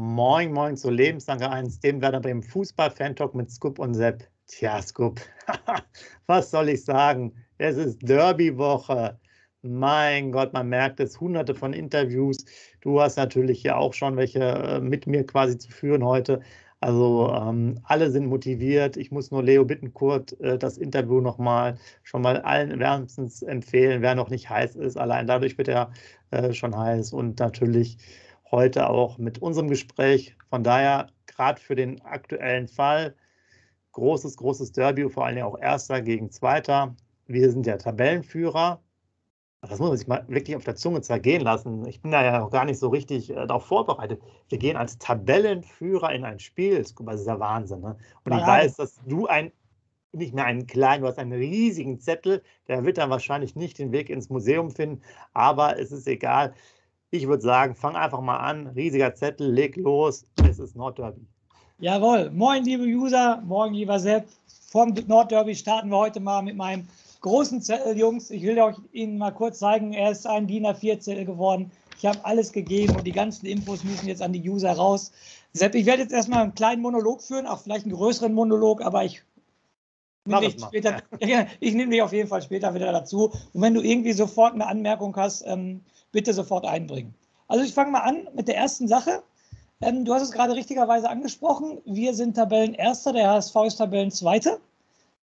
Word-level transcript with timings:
Moin, 0.00 0.52
moin 0.52 0.76
zu 0.76 0.90
Lebenslange 0.90 1.50
1, 1.50 1.80
dem 1.80 2.00
Werder 2.00 2.20
Bremen 2.20 2.44
Fußball-Fan-Talk 2.44 3.34
mit 3.34 3.50
Scoop 3.50 3.80
und 3.80 3.94
Sepp. 3.94 4.22
Tja, 4.46 4.80
Scoop, 4.80 5.20
was 6.28 6.52
soll 6.52 6.68
ich 6.68 6.84
sagen? 6.84 7.34
Es 7.58 7.76
ist 7.76 7.98
Derby-Woche. 8.08 9.18
Mein 9.62 10.30
Gott, 10.30 10.52
man 10.52 10.68
merkt 10.68 11.00
es, 11.00 11.20
hunderte 11.20 11.56
von 11.56 11.72
Interviews. 11.72 12.44
Du 12.80 13.00
hast 13.00 13.16
natürlich 13.16 13.64
ja 13.64 13.76
auch 13.76 13.92
schon 13.92 14.16
welche 14.16 14.38
äh, 14.38 14.80
mit 14.80 15.08
mir 15.08 15.26
quasi 15.26 15.58
zu 15.58 15.72
führen 15.72 16.04
heute. 16.04 16.42
Also 16.78 17.34
ähm, 17.34 17.80
alle 17.82 18.12
sind 18.12 18.26
motiviert. 18.26 18.96
Ich 18.96 19.10
muss 19.10 19.32
nur 19.32 19.42
Leo 19.42 19.64
Bittenkurt 19.64 20.40
äh, 20.40 20.58
das 20.58 20.78
Interview 20.78 21.20
nochmal 21.20 21.76
schon 22.04 22.22
mal 22.22 22.40
allen 22.42 22.78
wärmstens 22.78 23.42
empfehlen, 23.42 24.00
wer 24.02 24.14
noch 24.14 24.30
nicht 24.30 24.48
heiß 24.48 24.76
ist. 24.76 24.96
Allein 24.96 25.26
dadurch 25.26 25.58
wird 25.58 25.66
er 25.66 25.90
äh, 26.30 26.52
schon 26.52 26.78
heiß. 26.78 27.12
Und 27.12 27.40
natürlich 27.40 27.98
heute 28.50 28.88
auch 28.88 29.18
mit 29.18 29.40
unserem 29.40 29.68
Gespräch. 29.68 30.36
Von 30.50 30.62
daher, 30.62 31.08
gerade 31.26 31.60
für 31.60 31.74
den 31.74 32.00
aktuellen 32.02 32.68
Fall, 32.68 33.14
großes, 33.92 34.36
großes 34.36 34.72
Derby, 34.72 35.08
vor 35.08 35.26
allem 35.26 35.44
auch 35.44 35.58
Erster 35.58 36.00
gegen 36.02 36.30
Zweiter. 36.30 36.94
Wir 37.26 37.50
sind 37.50 37.66
ja 37.66 37.76
Tabellenführer. 37.76 38.80
Das 39.60 39.70
muss 39.80 39.88
man 39.88 39.98
sich 39.98 40.06
mal 40.06 40.24
wirklich 40.28 40.56
auf 40.56 40.62
der 40.62 40.76
Zunge 40.76 41.00
zergehen 41.00 41.42
lassen. 41.42 41.84
Ich 41.86 42.00
bin 42.00 42.12
da 42.12 42.24
ja 42.24 42.38
noch 42.38 42.50
gar 42.50 42.64
nicht 42.64 42.78
so 42.78 42.88
richtig 42.88 43.30
äh, 43.30 43.34
darauf 43.34 43.66
vorbereitet. 43.66 44.22
Wir 44.48 44.58
gehen 44.58 44.76
als 44.76 44.98
Tabellenführer 44.98 46.12
in 46.12 46.24
ein 46.24 46.38
Spiel. 46.38 46.78
Das 46.78 47.20
ist 47.20 47.26
ja 47.26 47.40
Wahnsinn. 47.40 47.80
Ne? 47.80 47.96
Und 48.24 48.32
ich 48.32 48.46
weiß, 48.46 48.76
dass 48.76 49.00
du 49.04 49.26
ein, 49.26 49.50
nicht 50.12 50.32
mehr 50.32 50.44
einen 50.44 50.68
kleinen, 50.68 51.02
du 51.02 51.08
hast 51.08 51.18
einen 51.18 51.32
riesigen 51.32 51.98
Zettel. 51.98 52.42
Der 52.68 52.84
wird 52.84 52.98
dann 52.98 53.10
wahrscheinlich 53.10 53.56
nicht 53.56 53.80
den 53.80 53.90
Weg 53.90 54.10
ins 54.10 54.30
Museum 54.30 54.70
finden. 54.70 55.02
Aber 55.34 55.76
es 55.76 55.90
ist 55.90 56.06
egal. 56.06 56.54
Ich 57.10 57.26
würde 57.26 57.42
sagen, 57.42 57.74
fang 57.74 57.96
einfach 57.96 58.20
mal 58.20 58.36
an. 58.36 58.66
Riesiger 58.66 59.14
Zettel, 59.14 59.50
leg 59.50 59.76
los. 59.76 60.26
Es 60.46 60.58
ist 60.58 60.76
Nordderby. 60.76 61.26
Jawohl. 61.78 62.30
Moin, 62.30 62.64
liebe 62.64 62.84
User. 62.84 63.40
Moin, 63.46 63.72
lieber 63.72 63.98
Sepp. 63.98 64.28
Vom 64.70 64.92
Nordderby 65.06 65.54
starten 65.54 65.88
wir 65.88 65.96
heute 65.96 66.20
mal 66.20 66.42
mit 66.42 66.56
meinem 66.56 66.86
großen 67.22 67.62
Zettel, 67.62 67.96
Jungs. 67.96 68.30
Ich 68.30 68.42
will 68.42 68.60
euch 68.60 68.76
Ihnen 68.92 69.16
mal 69.16 69.30
kurz 69.30 69.60
zeigen, 69.60 69.94
er 69.94 70.10
ist 70.10 70.26
ein 70.26 70.46
DIN 70.46 70.66
A4-Zettel 70.66 71.24
geworden. 71.24 71.70
Ich 71.96 72.04
habe 72.04 72.22
alles 72.24 72.52
gegeben 72.52 72.94
und 72.94 73.06
die 73.06 73.12
ganzen 73.12 73.46
Infos 73.46 73.84
müssen 73.84 74.06
jetzt 74.06 74.20
an 74.20 74.34
die 74.34 74.46
User 74.46 74.72
raus. 74.72 75.10
Sepp, 75.54 75.74
ich 75.74 75.86
werde 75.86 76.02
jetzt 76.02 76.12
erstmal 76.12 76.42
einen 76.42 76.54
kleinen 76.54 76.82
Monolog 76.82 77.22
führen, 77.22 77.46
auch 77.46 77.60
vielleicht 77.60 77.86
einen 77.86 77.94
größeren 77.94 78.34
Monolog, 78.34 78.82
aber 78.82 79.04
ich 79.04 79.22
später, 80.58 81.02
ich 81.60 81.74
nehme 81.74 81.90
dich 81.90 82.02
auf 82.02 82.12
jeden 82.12 82.28
Fall 82.28 82.42
später 82.42 82.74
wieder 82.74 82.92
dazu. 82.92 83.32
Und 83.54 83.62
wenn 83.62 83.72
du 83.72 83.80
irgendwie 83.80 84.12
sofort 84.12 84.52
eine 84.52 84.66
Anmerkung 84.66 85.16
hast, 85.16 85.42
ähm, 85.46 85.80
bitte 86.12 86.32
sofort 86.32 86.66
einbringen. 86.66 87.14
Also 87.48 87.64
ich 87.64 87.72
fange 87.72 87.92
mal 87.92 88.00
an 88.00 88.28
mit 88.34 88.48
der 88.48 88.56
ersten 88.56 88.88
Sache. 88.88 89.22
Ähm, 89.80 90.04
du 90.04 90.12
hast 90.14 90.22
es 90.22 90.32
gerade 90.32 90.54
richtigerweise 90.54 91.08
angesprochen. 91.08 91.78
Wir 91.84 92.14
sind 92.14 92.34
Tabellenerster, 92.34 93.12
der 93.12 93.30
HSV 93.30 93.56
ist 93.66 93.76
Tabellenzweiter. 93.76 94.58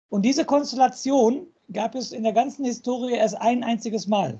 Und 0.10 0.24
diese 0.24 0.46
Konstellation 0.46 1.48
gab 1.74 1.96
es 1.96 2.12
in 2.12 2.24
der 2.24 2.34
ganzen 2.34 2.66
Historie 2.66 3.14
erst 3.14 3.36
ein 3.42 3.64
einziges 3.64 4.08
Mal. 4.08 4.40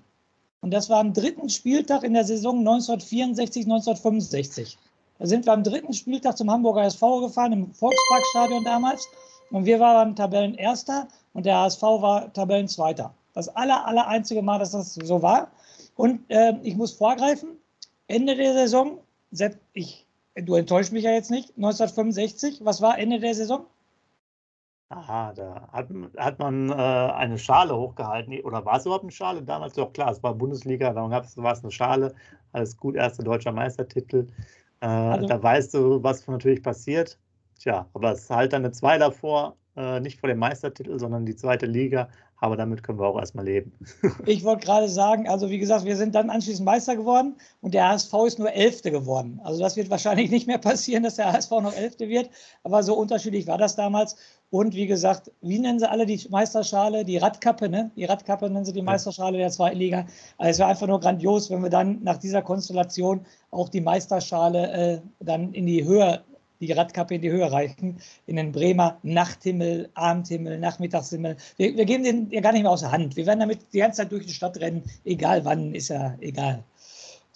Und 0.62 0.72
das 0.72 0.90
war 0.90 1.00
am 1.00 1.14
dritten 1.14 1.50
Spieltag 1.50 2.04
in 2.04 2.14
der 2.14 2.24
Saison 2.24 2.60
1964, 2.60 3.66
1965. 3.66 4.78
Da 5.20 5.26
sind 5.26 5.46
wir 5.46 5.54
am 5.54 5.64
dritten 5.64 5.94
Spieltag 5.94 6.38
zum 6.38 6.50
Hamburger 6.50 6.84
SV 6.84 7.22
gefahren, 7.22 7.54
im 7.54 7.74
Volksparkstadion 7.74 8.64
damals. 8.64 9.08
Und 9.52 9.66
wir 9.66 9.80
waren 9.80 10.16
Tabellenerster 10.16 11.08
und 11.34 11.46
der 11.46 11.58
HSV 11.58 11.82
war 11.82 12.34
Tabellenzweiter. 12.34 13.14
Das 13.34 13.50
aller, 13.50 13.86
aller 13.86 14.08
einzige 14.08 14.42
Mal, 14.42 14.60
dass 14.60 14.72
das 14.72 14.96
so 14.96 15.22
war. 15.22 15.50
Und 15.96 16.30
äh, 16.30 16.54
ich 16.64 16.76
muss 16.76 16.94
vorgreifen, 16.94 17.58
Ende 18.08 18.36
der 18.36 18.54
Saison, 18.54 19.00
Sepp, 19.32 19.60
ich, 19.74 20.06
du 20.36 20.56
enttäuscht 20.56 20.92
mich 20.92 21.04
ja 21.04 21.12
jetzt 21.12 21.32
nicht, 21.32 21.56
1965, 21.56 22.64
was 22.64 22.82
war 22.82 23.00
Ende 23.00 23.20
der 23.20 23.34
Saison? 23.34 23.66
Aha, 24.90 25.34
da 25.34 25.68
hat, 25.72 25.90
hat 26.18 26.40
man 26.40 26.70
äh, 26.70 26.74
eine 26.74 27.40
Schale 27.40 27.76
hochgehalten. 27.76 28.40
Oder 28.42 28.64
war 28.66 28.78
es 28.78 28.86
überhaupt 28.86 29.04
eine 29.04 29.12
Schale? 29.12 29.42
Damals 29.42 29.74
doch 29.74 29.92
klar, 29.92 30.12
es 30.12 30.22
war 30.22 30.36
Bundesliga, 30.36 30.94
da 30.94 31.10
war 31.10 31.52
es 31.54 31.64
eine 31.64 31.72
Schale. 31.72 32.14
Alles 32.52 32.78
gut, 32.78 32.96
erster 32.96 33.24
deutscher 33.24 33.52
Meistertitel. 33.52 34.28
Äh, 34.82 34.86
also, 34.86 35.28
da 35.28 35.42
weißt 35.42 35.74
du, 35.74 36.04
was 36.04 36.28
natürlich 36.28 36.62
passiert. 36.62 37.18
Tja, 37.60 37.88
aber 37.94 38.12
es 38.12 38.24
ist 38.24 38.30
halt 38.30 38.54
dann 38.54 38.64
eine 38.64 38.72
2 38.72 39.00
davor, 39.00 39.56
äh, 39.76 40.00
nicht 40.02 40.20
vor 40.20 40.30
dem 40.30 40.40
Meistertitel, 40.40 41.00
sondern 41.00 41.26
die 41.26 41.36
zweite 41.36 41.66
Liga. 41.66 42.10
Aber 42.38 42.58
damit 42.58 42.84
können 42.84 43.00
wir 43.00 43.08
auch 43.08 43.18
erstmal 43.18 43.46
leben. 43.46 43.72
ich 44.26 44.44
wollte 44.44 44.66
gerade 44.66 44.90
sagen, 44.90 45.28
also 45.28 45.50
wie 45.50 45.58
gesagt, 45.58 45.86
wir 45.86 45.96
sind 45.96 46.16
dann 46.16 46.30
anschließend 46.30 46.66
Meister 46.66 46.96
geworden 46.96 47.36
und 47.62 47.74
der 47.74 47.88
HSV 47.90 48.14
ist 48.28 48.40
nur 48.40 48.52
Elfte 48.52 48.92
geworden. 48.92 49.40
Also 49.44 49.62
das 49.62 49.76
wird 49.78 49.90
wahrscheinlich 49.90 50.30
nicht 50.32 50.48
mehr 50.48 50.58
passieren, 50.58 51.04
dass 51.04 51.16
der 51.16 51.32
HSV 51.32 51.52
noch 51.52 51.74
Elfte 51.74 52.10
wird. 52.10 52.30
Aber 52.64 52.84
so 52.84 52.96
unterschiedlich 52.96 53.48
war 53.48 53.58
das 53.58 53.76
damals. 53.76 54.18
Und 54.50 54.76
wie 54.76 54.88
gesagt, 54.88 55.32
wie 55.42 55.60
nennen 55.60 55.80
sie 55.80 55.90
alle 55.90 56.06
die 56.06 56.28
Meisterschale? 56.30 57.04
Die 57.04 57.18
Radkappe, 57.18 57.68
ne? 57.68 57.92
Die 57.96 58.06
Radkappe 58.06 58.50
nennen 58.50 58.66
sie 58.66 58.74
die 58.74 58.82
Meisterschale 58.82 59.38
der 59.38 59.50
zweiten 59.50 59.78
Liga. 59.78 60.06
Also 60.38 60.52
es 60.52 60.60
wäre 60.60 60.70
einfach 60.70 60.88
nur 60.88 61.00
grandios, 61.00 61.50
wenn 61.50 61.64
wir 61.64 61.70
dann 61.70 62.04
nach 62.04 62.18
dieser 62.18 62.42
Konstellation 62.42 63.26
auch 63.52 63.70
die 63.70 63.82
Meisterschale 63.82 64.72
äh, 64.72 65.02
dann 65.20 65.54
in 65.54 65.66
die 65.66 65.84
Höhe 65.84 66.22
die 66.60 66.72
Radkappe 66.72 67.16
in 67.16 67.22
die 67.22 67.32
Höhe 67.32 67.52
reichen, 67.52 67.98
in 68.28 68.36
den 68.36 68.52
Bremer 68.52 68.98
Nachthimmel, 69.04 69.90
Abendhimmel, 69.94 70.60
Nachmittagshimmel. 70.60 71.38
Wir, 71.58 71.76
wir 71.78 71.86
geben 71.86 72.04
den 72.04 72.30
ja 72.32 72.42
gar 72.42 72.52
nicht 72.52 72.64
mehr 72.64 72.72
aus 72.72 72.82
der 72.82 72.92
Hand. 72.92 73.16
Wir 73.16 73.26
werden 73.26 73.40
damit 73.40 73.60
die 73.74 73.80
ganze 73.80 73.98
Zeit 73.98 74.12
durch 74.12 74.26
die 74.26 74.34
Stadt 74.34 74.60
rennen, 74.60 74.84
egal 75.04 75.44
wann, 75.46 75.74
ist 75.74 75.90
ja 75.90 76.16
egal. 76.22 76.64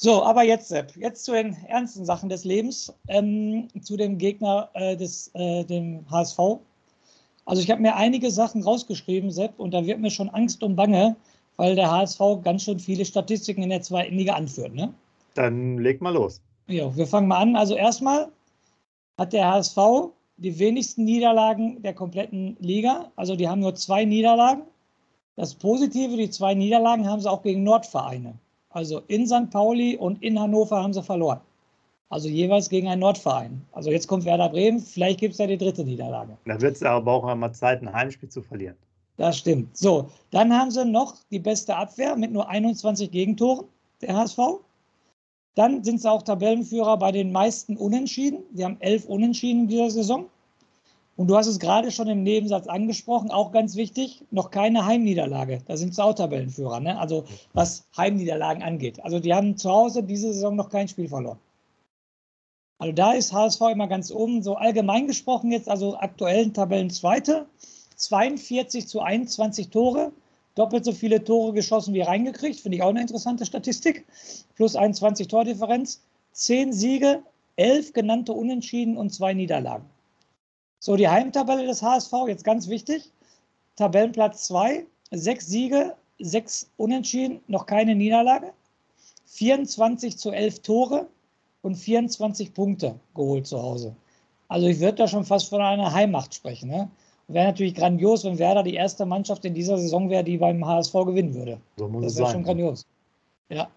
So, 0.02 0.24
aber 0.24 0.44
jetzt, 0.44 0.70
Sepp, 0.70 0.96
jetzt 0.96 1.26
zu 1.26 1.34
den 1.34 1.58
ernsten 1.68 2.06
Sachen 2.06 2.30
des 2.30 2.46
Lebens, 2.46 2.94
ähm, 3.10 3.68
zu 3.82 3.98
dem 3.98 4.18
Gegner 4.18 4.70
äh, 4.74 4.96
des 4.96 5.30
äh, 5.34 5.66
dem 5.66 6.10
HSV. 6.10 6.40
Also 7.46 7.62
ich 7.62 7.70
habe 7.70 7.82
mir 7.82 7.96
einige 7.98 8.32
Sachen 8.32 8.64
rausgeschrieben, 8.64 9.30
Sepp, 9.30 9.60
und 9.60 9.74
da 9.74 9.86
wird 9.86 10.00
mir 10.00 10.12
schon 10.12 10.30
Angst 10.30 10.64
und 10.64 10.78
Bange, 10.78 11.18
weil 11.58 11.76
der 11.76 11.92
HSV 11.92 12.22
ganz 12.44 12.64
schön 12.64 12.80
viele 12.80 13.04
Statistiken 13.04 13.62
in 13.62 13.72
der 13.72 13.82
zweiten 13.82 14.16
Liga 14.16 14.36
anführt. 14.36 14.74
Ne? 14.74 14.94
Dann 15.34 15.80
leg 15.80 16.00
mal 16.00 16.14
los. 16.14 16.42
Ja, 16.68 16.96
wir 16.96 17.06
fangen 17.06 17.28
mal 17.28 17.40
an. 17.40 17.58
Also 17.58 17.76
erstmal 17.76 18.32
hat 19.20 19.34
der 19.34 19.52
HSV 19.52 19.78
die 20.38 20.58
wenigsten 20.58 21.04
Niederlagen 21.04 21.82
der 21.84 21.94
kompletten 21.94 22.56
Liga. 22.60 23.12
Also 23.18 23.36
die 23.36 23.50
haben 23.50 23.60
nur 23.60 23.76
zwei 23.76 24.06
Niederlagen. 24.06 24.64
Das 25.36 25.54
Positive, 25.54 26.16
die 26.16 26.30
zwei 26.30 26.54
Niederlagen 26.54 27.08
haben 27.08 27.22
sie 27.22 27.30
auch 27.30 27.44
gegen 27.44 27.64
Nordvereine. 27.64 28.34
Also 28.70 29.02
in 29.08 29.28
St. 29.28 29.50
Pauli 29.52 29.98
und 29.98 30.24
in 30.24 30.40
Hannover 30.40 30.82
haben 30.82 30.94
sie 30.94 31.04
verloren. 31.04 31.42
Also 32.08 32.30
jeweils 32.30 32.70
gegen 32.70 32.88
einen 32.88 33.02
Nordverein. 33.02 33.62
Also 33.74 33.92
jetzt 33.92 34.08
kommt 34.08 34.26
Werder 34.26 34.50
Bremen, 34.50 34.80
vielleicht 34.80 35.20
gibt 35.20 35.34
es 35.34 35.40
ja 35.40 35.48
die 35.48 35.58
dritte 35.58 35.84
Niederlage. 35.84 36.38
Da 36.46 36.60
wird 36.62 36.76
es 36.78 36.84
aber 36.84 37.12
auch 37.12 37.26
einmal 37.26 37.54
Zeit, 37.54 37.82
ein 37.82 37.92
Heimspiel 37.92 38.30
zu 38.30 38.42
verlieren. 38.42 38.76
Das 39.18 39.38
stimmt. 39.38 39.76
So, 39.76 40.10
dann 40.32 40.54
haben 40.54 40.72
sie 40.72 40.86
noch 40.86 41.16
die 41.30 41.40
beste 41.40 41.76
Abwehr 41.76 42.16
mit 42.16 42.32
nur 42.32 42.48
21 42.48 43.12
Gegentoren, 43.12 43.66
der 44.02 44.16
HSV. 44.16 44.40
Dann 45.56 45.84
sind 45.84 46.02
sie 46.02 46.10
auch 46.10 46.24
Tabellenführer 46.24 46.98
bei 46.98 47.12
den 47.12 47.32
meisten 47.32 47.78
Unentschieden. 47.78 48.44
Sie 48.54 48.64
haben 48.64 48.78
elf 48.80 49.06
Unentschieden 49.06 49.62
in 49.62 49.68
dieser 49.68 49.90
Saison. 49.90 50.26
Und 51.20 51.28
du 51.28 51.36
hast 51.36 51.48
es 51.48 51.60
gerade 51.60 51.92
schon 51.92 52.08
im 52.08 52.24
Nebensatz 52.24 52.68
angesprochen, 52.68 53.30
auch 53.30 53.52
ganz 53.52 53.76
wichtig, 53.76 54.24
noch 54.32 54.52
keine 54.52 54.86
Heimniederlage. 54.86 55.60
Da 55.68 55.76
sind 55.76 55.94
sie 55.94 56.02
auch 56.02 56.14
Tabellenführer, 56.14 56.80
ne? 56.80 56.98
also 56.98 57.26
was 57.52 57.86
Heimniederlagen 57.98 58.64
angeht. 58.64 59.04
Also 59.04 59.20
die 59.20 59.34
haben 59.34 59.58
zu 59.58 59.70
Hause 59.70 60.02
diese 60.02 60.34
Saison 60.34 60.56
noch 60.56 60.70
kein 60.70 60.88
Spiel 60.88 61.10
verloren. 61.10 61.38
Also 62.78 62.94
da 62.94 63.12
ist 63.12 63.34
HSV 63.34 63.60
immer 63.74 63.88
ganz 63.88 64.12
oben. 64.12 64.42
So 64.42 64.56
allgemein 64.56 65.08
gesprochen 65.08 65.52
jetzt, 65.52 65.68
also 65.68 65.98
aktuellen 65.98 66.54
Tabellenzweite, 66.54 67.46
42 67.98 68.88
zu 68.88 69.02
21 69.02 69.72
Tore 69.72 70.14
doppelt 70.56 70.86
so 70.86 70.92
viele 70.92 71.24
Tore 71.24 71.54
geschossen 71.54 71.94
wie 71.94 72.02
reingekriegt. 72.02 72.60
Finde 72.60 72.78
ich 72.78 72.84
auch 72.84 72.90
eine 72.90 73.02
interessante 73.02 73.46
Statistik. 73.46 74.06
Plus 74.56 74.76
21 74.76 75.28
Tordifferenz. 75.28 76.02
Zehn 76.32 76.74
Siege, 76.74 77.24
elf 77.56 77.94
genannte 77.94 78.34
Unentschieden 78.34 78.98
und 78.98 79.14
zwei 79.14 79.34
Niederlagen. 79.34 79.86
So, 80.80 80.96
die 80.96 81.10
Heimtabelle 81.10 81.66
des 81.66 81.82
HSV, 81.82 82.14
jetzt 82.28 82.44
ganz 82.44 82.70
wichtig. 82.70 83.12
Tabellenplatz 83.76 84.46
2, 84.48 84.86
sechs 85.12 85.48
Siege, 85.48 85.96
sechs 86.20 86.70
Unentschieden, 86.78 87.42
noch 87.48 87.66
keine 87.66 87.96
Niederlage, 87.96 88.54
24 89.26 90.18
zu 90.18 90.32
11 90.32 90.62
Tore 90.62 91.08
und 91.62 91.76
24 91.76 92.54
Punkte 92.54 93.00
geholt 93.16 93.48
zu 93.48 93.62
Hause. 93.62 93.96
Also 94.48 94.68
ich 94.68 94.80
würde 94.80 94.96
da 94.96 95.08
schon 95.08 95.26
fast 95.26 95.50
von 95.50 95.62
einer 95.62 95.94
Heimmacht 95.94 96.34
sprechen. 96.34 96.70
Ne? 96.70 96.90
Wäre 97.30 97.46
natürlich 97.46 97.76
grandios, 97.76 98.24
wenn 98.26 98.40
Werder 98.40 98.64
die 98.64 98.74
erste 98.74 99.06
Mannschaft 99.06 99.46
in 99.46 99.54
dieser 99.54 99.78
Saison 99.78 100.10
wäre, 100.10 100.24
die 100.24 100.38
beim 100.38 100.66
HSV 100.66 100.94
gewinnen 101.06 101.36
würde. 101.36 101.60
So 101.78 101.88
muss 101.88 102.04
das 102.04 102.18
wäre 102.18 102.32
schon 102.32 102.44
grandios. 102.44 102.86
Ja. 103.50 103.70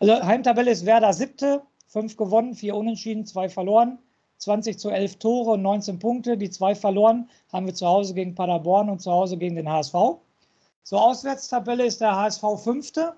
Also 0.00 0.22
Heimtabelle 0.22 0.70
ist 0.70 0.86
Werder 0.86 1.12
siebte, 1.12 1.60
fünf 1.86 2.16
gewonnen, 2.16 2.54
vier 2.54 2.74
unentschieden, 2.74 3.26
zwei 3.26 3.48
verloren. 3.48 3.98
20 4.38 4.78
zu 4.78 4.90
11 4.90 5.16
Tore 5.16 5.52
und 5.52 5.62
19 5.62 5.98
Punkte. 5.98 6.36
Die 6.36 6.50
zwei 6.50 6.74
verloren 6.74 7.28
haben 7.52 7.66
wir 7.66 7.74
zu 7.74 7.86
Hause 7.86 8.14
gegen 8.14 8.34
Paderborn 8.34 8.88
und 8.88 9.00
zu 9.00 9.10
Hause 9.10 9.36
gegen 9.36 9.56
den 9.56 9.68
HSV. 9.68 9.94
So, 10.82 10.98
Auswärtstabelle 10.98 11.84
ist 11.84 12.00
der 12.00 12.16
HSV 12.16 12.42
fünfte. 12.62 13.14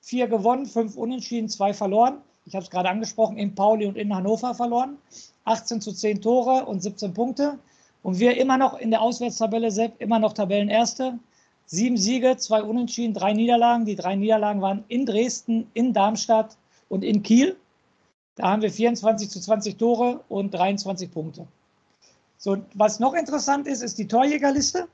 Vier 0.00 0.26
gewonnen, 0.26 0.66
fünf 0.66 0.96
unentschieden, 0.96 1.48
zwei 1.48 1.72
verloren. 1.72 2.18
Ich 2.46 2.54
habe 2.54 2.64
es 2.64 2.70
gerade 2.70 2.88
angesprochen, 2.88 3.36
in 3.36 3.54
Pauli 3.54 3.86
und 3.86 3.96
in 3.96 4.14
Hannover 4.14 4.54
verloren. 4.54 4.98
18 5.44 5.80
zu 5.80 5.92
10 5.92 6.22
Tore 6.22 6.64
und 6.66 6.82
17 6.82 7.14
Punkte. 7.14 7.58
Und 8.04 8.20
wir 8.20 8.36
immer 8.36 8.58
noch 8.58 8.78
in 8.78 8.90
der 8.90 9.00
Auswärtstabelle, 9.00 9.70
Sepp, 9.70 9.98
immer 9.98 10.18
noch 10.18 10.34
Tabellenerste. 10.34 11.18
Sieben 11.64 11.96
Siege, 11.96 12.36
zwei 12.36 12.62
Unentschieden, 12.62 13.14
drei 13.14 13.32
Niederlagen. 13.32 13.86
Die 13.86 13.96
drei 13.96 14.14
Niederlagen 14.14 14.60
waren 14.60 14.84
in 14.88 15.06
Dresden, 15.06 15.70
in 15.72 15.94
Darmstadt 15.94 16.58
und 16.90 17.02
in 17.02 17.22
Kiel. 17.22 17.56
Da 18.34 18.50
haben 18.50 18.60
wir 18.60 18.70
24 18.70 19.30
zu 19.30 19.40
20 19.40 19.78
Tore 19.78 20.20
und 20.28 20.52
23 20.52 21.10
Punkte. 21.10 21.46
So, 22.36 22.58
was 22.74 23.00
noch 23.00 23.14
interessant 23.14 23.66
ist, 23.66 23.82
ist 23.82 23.96
die 23.96 24.06
Torjägerliste. 24.06 24.86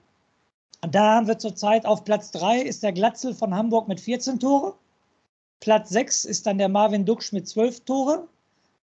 Da 0.89 1.17
haben 1.17 1.27
wir 1.27 1.37
zurzeit 1.37 1.87
auf 1.87 2.05
Platz 2.05 2.31
3 2.31 2.61
ist 2.61 2.85
der 2.85 2.93
Glatzel 2.93 3.35
von 3.35 3.53
Hamburg 3.53 3.89
mit 3.89 4.01
14 4.01 4.39
Tore. 4.39 4.75
Platz 5.59 5.89
6 5.89 6.27
ist 6.27 6.47
dann 6.47 6.59
der 6.59 6.69
Marvin 6.69 7.05
Duksch 7.05 7.33
mit 7.33 7.49
12 7.49 7.81
Tore. 7.81 8.29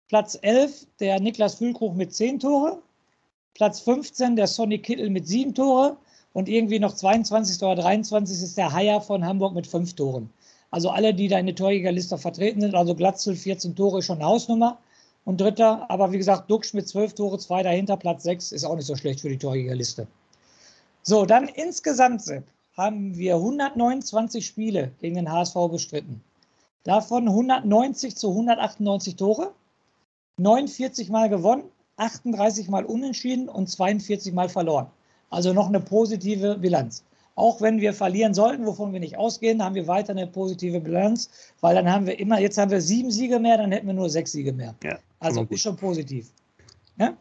Platz 0.08 0.36
11 0.42 0.88
der 0.98 1.20
Niklas 1.20 1.54
Füllkrug 1.54 1.94
mit 1.94 2.12
10 2.12 2.40
Tore. 2.40 2.82
Platz 3.58 3.80
15 3.80 4.36
der 4.36 4.46
Sonny 4.46 4.78
Kittel 4.78 5.10
mit 5.10 5.26
7 5.26 5.52
Tore. 5.52 5.96
Und 6.32 6.48
irgendwie 6.48 6.78
noch 6.78 6.94
22. 6.94 7.60
oder 7.62 7.82
23 7.82 8.40
ist 8.40 8.56
der 8.56 8.72
Haier 8.72 9.00
von 9.00 9.24
Hamburg 9.24 9.54
mit 9.54 9.66
5 9.66 9.94
Toren. 9.94 10.30
Also 10.70 10.90
alle, 10.90 11.12
die 11.12 11.26
da 11.26 11.38
in 11.38 11.46
der 11.46 11.56
Torjägerliste 11.56 12.18
vertreten 12.18 12.60
sind, 12.60 12.76
also 12.76 12.94
Glatzel 12.94 13.34
14 13.34 13.74
Tore 13.74 13.98
ist 13.98 14.04
schon 14.04 14.18
eine 14.18 14.26
Hausnummer. 14.26 14.78
Und 15.24 15.40
dritter, 15.40 15.90
aber 15.90 16.12
wie 16.12 16.18
gesagt, 16.18 16.48
Duxch 16.48 16.72
mit 16.72 16.86
12 16.86 17.14
Tore, 17.14 17.38
zwei 17.38 17.62
dahinter, 17.62 17.96
Platz 17.96 18.22
6 18.22 18.52
ist 18.52 18.64
auch 18.64 18.76
nicht 18.76 18.86
so 18.86 18.94
schlecht 18.94 19.20
für 19.20 19.28
die 19.28 19.38
Torjägerliste. 19.38 20.06
So, 21.02 21.26
dann 21.26 21.48
insgesamt, 21.48 22.22
Sepp, 22.22 22.44
haben 22.76 23.16
wir 23.18 23.34
129 23.34 24.46
Spiele 24.46 24.92
gegen 25.00 25.16
den 25.16 25.32
HSV 25.32 25.54
bestritten. 25.70 26.22
Davon 26.84 27.26
190 27.26 28.14
zu 28.14 28.30
198 28.30 29.16
Tore, 29.16 29.52
49 30.36 31.10
Mal 31.10 31.28
gewonnen, 31.28 31.64
38 31.98 32.68
Mal 32.68 32.84
unentschieden 32.84 33.48
und 33.48 33.68
42 33.68 34.32
Mal 34.32 34.48
verloren. 34.48 34.86
Also 35.30 35.52
noch 35.52 35.68
eine 35.68 35.80
positive 35.80 36.56
Bilanz. 36.56 37.04
Auch 37.34 37.60
wenn 37.60 37.80
wir 37.80 37.92
verlieren 37.92 38.34
sollten, 38.34 38.66
wovon 38.66 38.92
wir 38.92 38.98
nicht 38.98 39.16
ausgehen, 39.16 39.62
haben 39.62 39.76
wir 39.76 39.86
weiter 39.86 40.10
eine 40.10 40.26
positive 40.26 40.80
Bilanz, 40.80 41.30
weil 41.60 41.74
dann 41.76 41.88
haben 41.88 42.06
wir 42.06 42.18
immer, 42.18 42.40
jetzt 42.40 42.58
haben 42.58 42.70
wir 42.70 42.80
sieben 42.80 43.12
Siege 43.12 43.38
mehr, 43.38 43.58
dann 43.58 43.70
hätten 43.70 43.86
wir 43.86 43.94
nur 43.94 44.10
sechs 44.10 44.32
Siege 44.32 44.52
mehr. 44.52 44.74
Ja, 44.82 44.98
also 45.20 45.46
ist 45.48 45.62
schon 45.62 45.76
positiv. 45.76 46.32
Ja? 46.98 47.16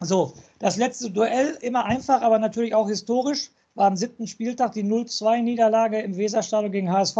So, 0.00 0.32
das 0.58 0.76
letzte 0.76 1.10
Duell 1.10 1.58
immer 1.60 1.84
einfach, 1.84 2.22
aber 2.22 2.38
natürlich 2.38 2.74
auch 2.74 2.88
historisch, 2.88 3.50
war 3.74 3.86
am 3.86 3.96
siebten 3.96 4.26
Spieltag 4.26 4.72
die 4.72 4.84
0-2-Niederlage 4.84 6.00
im 6.00 6.16
Weserstadion 6.16 6.72
gegen 6.72 6.90
HSV. 6.90 7.16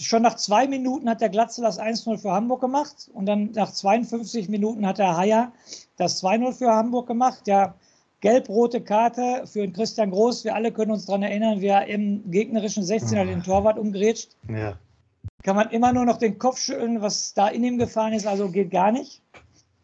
Schon 0.00 0.22
nach 0.22 0.36
zwei 0.36 0.68
Minuten 0.68 1.08
hat 1.08 1.20
der 1.20 1.28
Glatzel 1.28 1.64
das 1.64 1.80
1-0 1.80 2.18
für 2.18 2.30
Hamburg 2.30 2.60
gemacht 2.60 3.10
und 3.12 3.26
dann 3.26 3.50
nach 3.52 3.72
52 3.72 4.48
Minuten 4.48 4.86
hat 4.86 4.98
der 4.98 5.16
Haier 5.16 5.52
das 5.96 6.22
2-0 6.22 6.52
für 6.52 6.70
Hamburg 6.70 7.08
gemacht. 7.08 7.48
Ja, 7.48 7.74
Gelb-rote 8.20 8.80
Karte 8.80 9.46
für 9.46 9.60
den 9.60 9.72
Christian 9.72 10.10
Groß. 10.10 10.44
Wir 10.44 10.54
alle 10.54 10.72
können 10.72 10.90
uns 10.90 11.06
daran 11.06 11.22
erinnern, 11.22 11.60
wie 11.60 11.66
er 11.66 11.86
im 11.86 12.28
gegnerischen 12.30 12.82
16er 12.82 13.24
den 13.24 13.42
Torwart 13.42 13.78
umgrätscht. 13.78 14.36
Ja. 14.48 14.76
Kann 15.44 15.54
man 15.54 15.70
immer 15.70 15.92
nur 15.92 16.04
noch 16.04 16.18
den 16.18 16.38
Kopf 16.38 16.58
schütteln, 16.58 17.00
was 17.00 17.34
da 17.34 17.48
in 17.48 17.62
ihm 17.62 17.78
gefahren 17.78 18.12
ist, 18.12 18.26
also 18.26 18.50
geht 18.50 18.72
gar 18.72 18.90
nicht. 18.90 19.22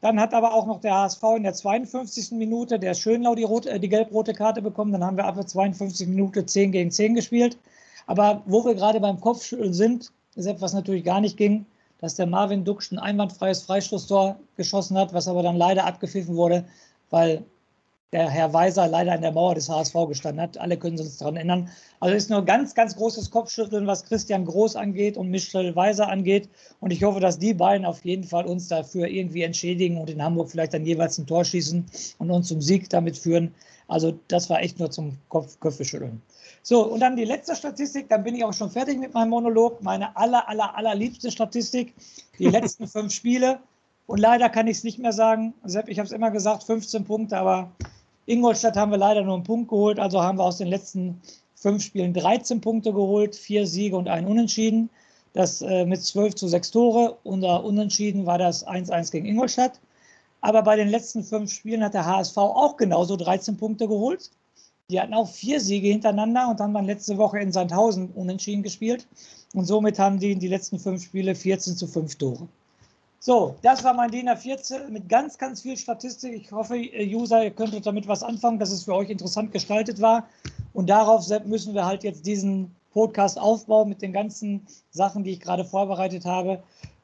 Dann 0.01 0.21
hat 0.21 0.35
aber 0.35 0.53
auch 0.53 0.67
noch 0.67 0.81
der 0.81 0.95
HSV 0.95 1.23
in 1.37 1.45
der 1.45 1.55
52. 1.55 2.33
Minute 2.33 2.79
der 2.79 2.95
Schönlau 2.95 3.35
die, 3.37 3.45
rot, 3.45 3.67
äh, 3.67 3.81
die 3.81 3.89
gelb-rote 3.89 4.35
Karte 4.35 4.61
bekommen. 4.61 4.93
Dann 4.93 5.05
haben 5.05 5.17
wir 5.17 5.25
ab 5.25 5.37
der 5.37 5.47
52 5.47 6.09
Minute 6.09 6.45
10 6.45 6.73
gegen 6.73 6.91
10 6.91 7.15
gespielt. 7.15 7.57
Aber 8.07 8.43
wo 8.47 8.65
wir 8.65 8.75
gerade 8.75 9.01
beim 9.01 9.21
Kopfschütteln 9.21 9.75
sind, 9.75 10.13
ist 10.35 10.47
etwas 10.47 10.73
natürlich 10.73 11.05
gar 11.05 11.21
nicht 11.21 11.37
ging, 11.37 11.67
dass 12.01 12.17
der 12.17 12.27
Marvin 12.27 12.65
Duxch 12.65 12.93
ein 12.93 12.99
einwandfreies 12.99 13.63
Freistoßtor 13.63 14.39
geschossen 14.57 14.99
hat, 14.99 15.15
was 15.15 15.29
aber 15.29 15.43
dann 15.43 15.57
leider 15.57 15.87
abgepfiffen 15.87 16.37
wurde, 16.37 16.65
weil 17.11 17.45
der 18.15 18.31
Herr 18.31 18.53
Weiser 18.53 18.87
leider 18.87 19.13
an 19.13 19.23
der 19.23 19.33
Mauer 19.33 19.57
des 19.57 19.69
HSV 19.69 19.95
gestanden 20.07 20.41
hat. 20.41 20.57
Alle 20.57 20.77
können 20.77 20.97
sich 20.97 21.17
daran 21.19 21.35
erinnern. 21.35 21.69
Also 21.99 22.15
ist 22.15 22.31
nur 22.31 22.45
ganz, 22.45 22.73
ganz 22.75 22.95
großes 22.95 23.29
Kopfschütteln, 23.33 23.89
was 23.89 24.05
Christian 24.05 24.45
Groß 24.45 24.77
angeht 24.77 25.17
und 25.17 25.31
Michel 25.31 25.75
Weiser 25.75 26.09
angeht. 26.09 26.49
Und 26.79 26.93
ich 26.93 27.03
hoffe, 27.03 27.19
dass 27.19 27.41
die 27.41 27.55
beiden 27.55 27.85
auf 27.85 28.05
jeden 28.05 28.23
Fall 28.23 28.47
uns 28.47 28.69
dafür 28.69 29.09
irgendwie 29.09 29.43
entschädigen 29.43 29.99
und 29.99 30.11
in 30.11 30.23
Hamburg 30.23 30.49
vielleicht 30.49 30.75
dann 30.75 30.87
jeweils 30.87 31.19
ein 31.19 31.27
Tor 31.27 31.45
schießen 31.45 31.87
und 32.19 32.31
uns 32.31 32.47
zum 32.47 32.61
Sieg 32.61 32.89
damit 32.89 33.19
führen. 33.19 33.53
Also 33.89 34.17
das 34.29 34.49
war 34.49 34.61
echt 34.61 34.79
nur 34.79 34.93
zum 34.93 35.19
Kopf 35.29 35.59
Köpfeschütteln. 35.59 36.23
So, 36.67 36.83
und 36.83 37.01
dann 37.01 37.15
die 37.15 37.27
letzte 37.27 37.55
Statistik, 37.55 38.09
dann 38.09 38.25
bin 38.25 38.35
ich 38.35 38.43
auch 38.43 38.55
schon 38.55 38.71
fertig 38.71 38.99
mit 38.99 39.13
meinem 39.13 39.29
Monolog. 39.29 39.83
Meine 39.83 40.17
aller, 40.17 40.49
aller, 40.49 40.75
allerliebste 40.75 41.31
Statistik, 41.31 41.93
die 42.39 42.47
letzten 42.47 42.89
fünf 42.89 43.13
Spiele. 43.13 43.61
Und 44.07 44.19
leider 44.19 44.49
kann 44.49 44.67
ich 44.67 44.79
es 44.79 44.85
nicht 44.85 44.99
mehr 44.99 45.13
sagen. 45.13 45.53
Sepp, 45.65 45.91
ich 45.91 45.99
habe 45.99 46.07
es 46.07 46.13
immer 46.13 46.31
gesagt, 46.31 46.65
15 46.65 47.05
Punkte, 47.05 47.37
aber 47.37 47.71
Ingolstadt 48.25 48.79
haben 48.79 48.91
wir 48.91 48.97
leider 48.97 49.21
nur 49.23 49.35
einen 49.35 49.45
Punkt 49.45 49.69
geholt, 49.69 49.99
also 49.99 50.23
haben 50.23 50.39
wir 50.39 50.45
aus 50.45 50.57
den 50.57 50.69
letzten 50.69 51.21
fünf 51.55 51.83
Spielen 51.83 52.15
13 52.15 52.63
Punkte 52.63 52.95
geholt, 52.95 53.37
vier 53.37 53.67
Siege 53.67 53.97
und 53.97 54.09
ein 54.09 54.27
Unentschieden. 54.27 54.89
Das 55.35 55.61
äh, 55.61 55.85
mit 55.85 56.03
12 56.03 56.35
zu 56.35 56.49
6 56.49 56.71
Tore. 56.71 57.19
Unser 57.25 57.63
Unentschieden 57.63 58.25
war 58.25 58.39
das 58.39 58.67
1-1 58.67 59.13
gegen 59.13 59.27
Ingolstadt. 59.27 59.81
Aber 60.41 60.63
bei 60.63 60.77
den 60.77 60.89
letzten 60.89 61.25
fünf 61.25 61.53
Spielen 61.53 61.85
hat 61.85 61.93
der 61.93 62.07
HSV 62.07 62.39
auch 62.39 62.79
genauso 62.79 63.17
13 63.17 63.59
Punkte 63.59 63.87
geholt. 63.87 64.31
Die 64.91 65.01
hatten 65.01 65.15
auch 65.15 65.29
vier 65.29 65.61
Siege 65.61 65.89
hintereinander 65.89 66.49
und 66.49 66.61
haben 66.61 66.75
dann 66.75 66.85
letzte 66.85 67.17
Woche 67.17 67.39
in 67.39 67.53
Sandhausen 67.53 68.11
unentschieden 68.11 68.63
gespielt. 68.63 69.07
Und 69.55 69.65
somit 69.65 69.99
haben 69.99 70.19
die 70.19 70.33
in 70.33 70.41
die 70.41 70.49
letzten 70.49 70.79
fünf 70.79 71.05
Spiele 71.05 71.35
14 71.35 71.77
zu 71.77 71.87
5 71.87 72.17
Tore. 72.17 72.49
So, 73.19 73.57
das 73.63 73.83
war 73.83 73.95
mein 73.95 74.11
DIN 74.11 74.29
A14 74.29 74.89
mit 74.89 75.09
ganz, 75.09 75.39
ganz 75.39 75.63
viel 75.63 75.79
Statistik. 75.79 76.35
Ich 76.35 76.53
hoffe, 76.53 76.77
User, 76.77 77.43
ihr 77.43 77.51
könntet 77.51 77.87
damit 77.87 78.07
was 78.07 78.23
anfangen, 78.23 78.59
dass 78.59 78.71
es 78.71 78.85
für 78.85 78.95
euch 78.95 79.09
interessant 79.09 79.53
gestaltet 79.53 80.03
war. 80.03 80.29
Und 80.75 80.91
darauf 80.91 81.27
müssen 81.47 81.75
wir 81.75 81.87
halt 81.87 82.05
jetzt 82.05 82.27
diesen 82.27 82.71
Podcast 82.93 83.39
aufbauen 83.39 83.89
mit 83.89 84.03
den 84.03 84.13
ganzen 84.13 84.67
Sachen, 84.91 85.25
die 85.25 85.31
ich 85.31 85.41
gerade 85.41 85.65
vorbereitet 85.65 86.27
habe. 86.27 86.63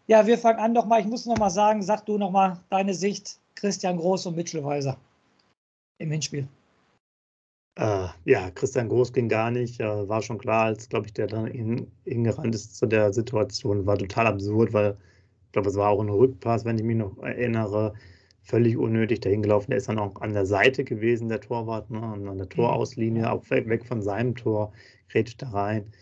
Ja, 0.08 0.26
wir 0.26 0.36
fangen 0.36 0.58
an 0.58 0.74
doch 0.74 0.84
mal. 0.84 1.00
Ich 1.00 1.06
muss 1.06 1.24
noch 1.24 1.38
mal 1.38 1.48
sagen, 1.48 1.82
sag 1.82 2.04
du 2.04 2.18
noch 2.18 2.30
mal 2.30 2.60
deine 2.68 2.92
Sicht, 2.92 3.38
Christian 3.54 3.96
Groß 3.96 4.26
und 4.26 4.36
Mitchell 4.36 4.62
Weiser 4.62 4.98
im 5.96 6.10
Hinspiel. 6.10 6.46
Äh, 7.76 8.08
ja, 8.24 8.50
Christian 8.50 8.88
Groß 8.88 9.12
ging 9.12 9.28
gar 9.28 9.50
nicht. 9.50 9.80
Äh, 9.80 10.08
war 10.08 10.22
schon 10.22 10.38
klar, 10.38 10.64
als, 10.66 10.88
glaube 10.88 11.06
ich, 11.06 11.12
der 11.14 11.26
dann 11.26 11.46
hingerannt 12.04 12.54
ist 12.54 12.76
zu 12.76 12.86
der 12.86 13.12
Situation. 13.12 13.86
War 13.86 13.98
total 13.98 14.26
absurd, 14.26 14.72
weil 14.72 14.96
ich 15.46 15.52
glaube, 15.52 15.68
es 15.68 15.76
war 15.76 15.90
auch 15.90 16.00
ein 16.00 16.08
Rückpass, 16.08 16.64
wenn 16.64 16.78
ich 16.78 16.84
mich 16.84 16.96
noch 16.96 17.18
erinnere, 17.18 17.94
völlig 18.42 18.76
unnötig 18.76 19.20
dahin 19.20 19.42
gelaufen. 19.42 19.70
Der 19.70 19.78
ist 19.78 19.88
dann 19.88 19.98
auch 19.98 20.20
an 20.20 20.32
der 20.32 20.46
Seite 20.46 20.84
gewesen, 20.84 21.28
der 21.28 21.40
Torwart, 21.40 21.90
ne? 21.90 22.02
an 22.02 22.24
der 22.24 22.46
mhm. 22.46 22.50
Torauslinie, 22.50 23.30
auch 23.30 23.48
weg, 23.50 23.84
von 23.86 24.02
seinem 24.02 24.34
Tor, 24.34 24.72
grätscht 25.08 25.42
da 25.42 25.50
rein. 25.50 25.92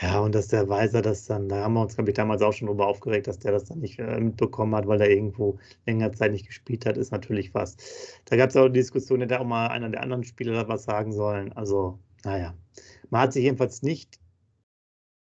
Ja, 0.00 0.20
und 0.20 0.34
dass 0.34 0.48
der 0.48 0.68
Weiser 0.68 1.02
das 1.02 1.26
dann, 1.26 1.48
da 1.48 1.62
haben 1.62 1.74
wir 1.74 1.82
uns, 1.82 1.94
glaube 1.94 2.10
ich, 2.10 2.16
damals 2.16 2.42
auch 2.42 2.52
schon 2.52 2.66
drüber 2.66 2.86
aufgeregt, 2.88 3.28
dass 3.28 3.38
der 3.38 3.52
das 3.52 3.64
dann 3.64 3.78
nicht 3.78 3.98
äh, 4.00 4.18
mitbekommen 4.20 4.74
hat, 4.74 4.88
weil 4.88 5.00
er 5.00 5.08
irgendwo 5.10 5.58
länger 5.86 6.12
Zeit 6.12 6.32
nicht 6.32 6.46
gespielt 6.46 6.84
hat, 6.84 6.96
ist 6.96 7.12
natürlich 7.12 7.54
was. 7.54 7.76
Da 8.24 8.36
gab 8.36 8.50
es 8.50 8.56
auch 8.56 8.66
die 8.66 8.80
Diskussion, 8.80 9.20
hätte 9.20 9.40
auch 9.40 9.44
mal 9.44 9.68
einer 9.68 9.90
der 9.90 10.02
anderen 10.02 10.24
Spieler 10.24 10.66
was 10.68 10.84
sagen 10.84 11.12
sollen. 11.12 11.52
Also, 11.52 11.98
naja. 12.24 12.54
Man 13.10 13.20
hat 13.22 13.32
sich 13.32 13.44
jedenfalls 13.44 13.82
nicht 13.82 14.18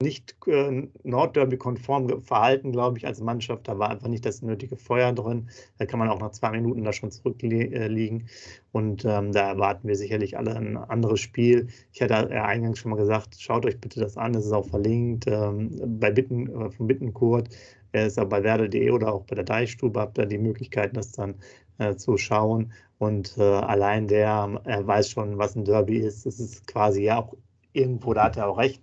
nicht 0.00 0.36
äh, 0.46 0.86
Nordderby-konform 1.02 2.22
verhalten, 2.22 2.70
glaube 2.70 2.98
ich, 2.98 3.06
als 3.06 3.20
Mannschaft. 3.20 3.66
Da 3.66 3.80
war 3.80 3.90
einfach 3.90 4.06
nicht 4.06 4.24
das 4.24 4.42
nötige 4.42 4.76
Feuer 4.76 5.12
drin. 5.12 5.48
Da 5.78 5.86
kann 5.86 5.98
man 5.98 6.08
auch 6.08 6.20
nach 6.20 6.30
zwei 6.30 6.52
Minuten 6.52 6.84
da 6.84 6.92
schon 6.92 7.10
zurückliegen. 7.10 8.28
Und 8.70 9.04
ähm, 9.04 9.32
da 9.32 9.48
erwarten 9.48 9.88
wir 9.88 9.96
sicherlich 9.96 10.38
alle 10.38 10.54
ein 10.54 10.76
anderes 10.76 11.18
Spiel. 11.18 11.66
Ich 11.92 12.00
hatte 12.00 12.14
ja 12.32 12.44
eingangs 12.44 12.78
schon 12.78 12.92
mal 12.92 12.96
gesagt, 12.96 13.34
schaut 13.40 13.66
euch 13.66 13.80
bitte 13.80 13.98
das 13.98 14.16
an, 14.16 14.34
das 14.34 14.46
ist 14.46 14.52
auch 14.52 14.66
verlinkt. 14.66 15.24
Ähm, 15.26 15.70
bei 15.98 16.12
Bitten, 16.12 16.46
äh, 16.48 16.70
von 16.70 16.86
Bittenkurt, 16.86 17.48
er 17.90 18.06
ist 18.06 18.20
auch 18.20 18.28
bei 18.28 18.44
Werder.de 18.44 18.90
oder 18.90 19.12
auch 19.12 19.24
bei 19.24 19.34
der 19.34 19.44
Deichstube, 19.44 19.98
habt 19.98 20.16
ihr 20.18 20.26
die 20.26 20.38
Möglichkeit, 20.38 20.96
das 20.96 21.10
dann 21.10 21.34
äh, 21.78 21.96
zu 21.96 22.16
schauen. 22.18 22.72
Und 22.98 23.36
äh, 23.36 23.42
allein 23.42 24.06
der, 24.06 24.60
er 24.62 24.86
weiß 24.86 25.10
schon, 25.10 25.38
was 25.38 25.56
ein 25.56 25.64
Derby 25.64 25.96
ist. 25.98 26.24
Das 26.24 26.38
ist 26.38 26.68
quasi 26.68 27.02
ja 27.02 27.18
auch 27.18 27.34
irgendwo, 27.72 28.14
da 28.14 28.24
hat 28.24 28.36
er 28.36 28.48
auch 28.48 28.58
recht. 28.58 28.80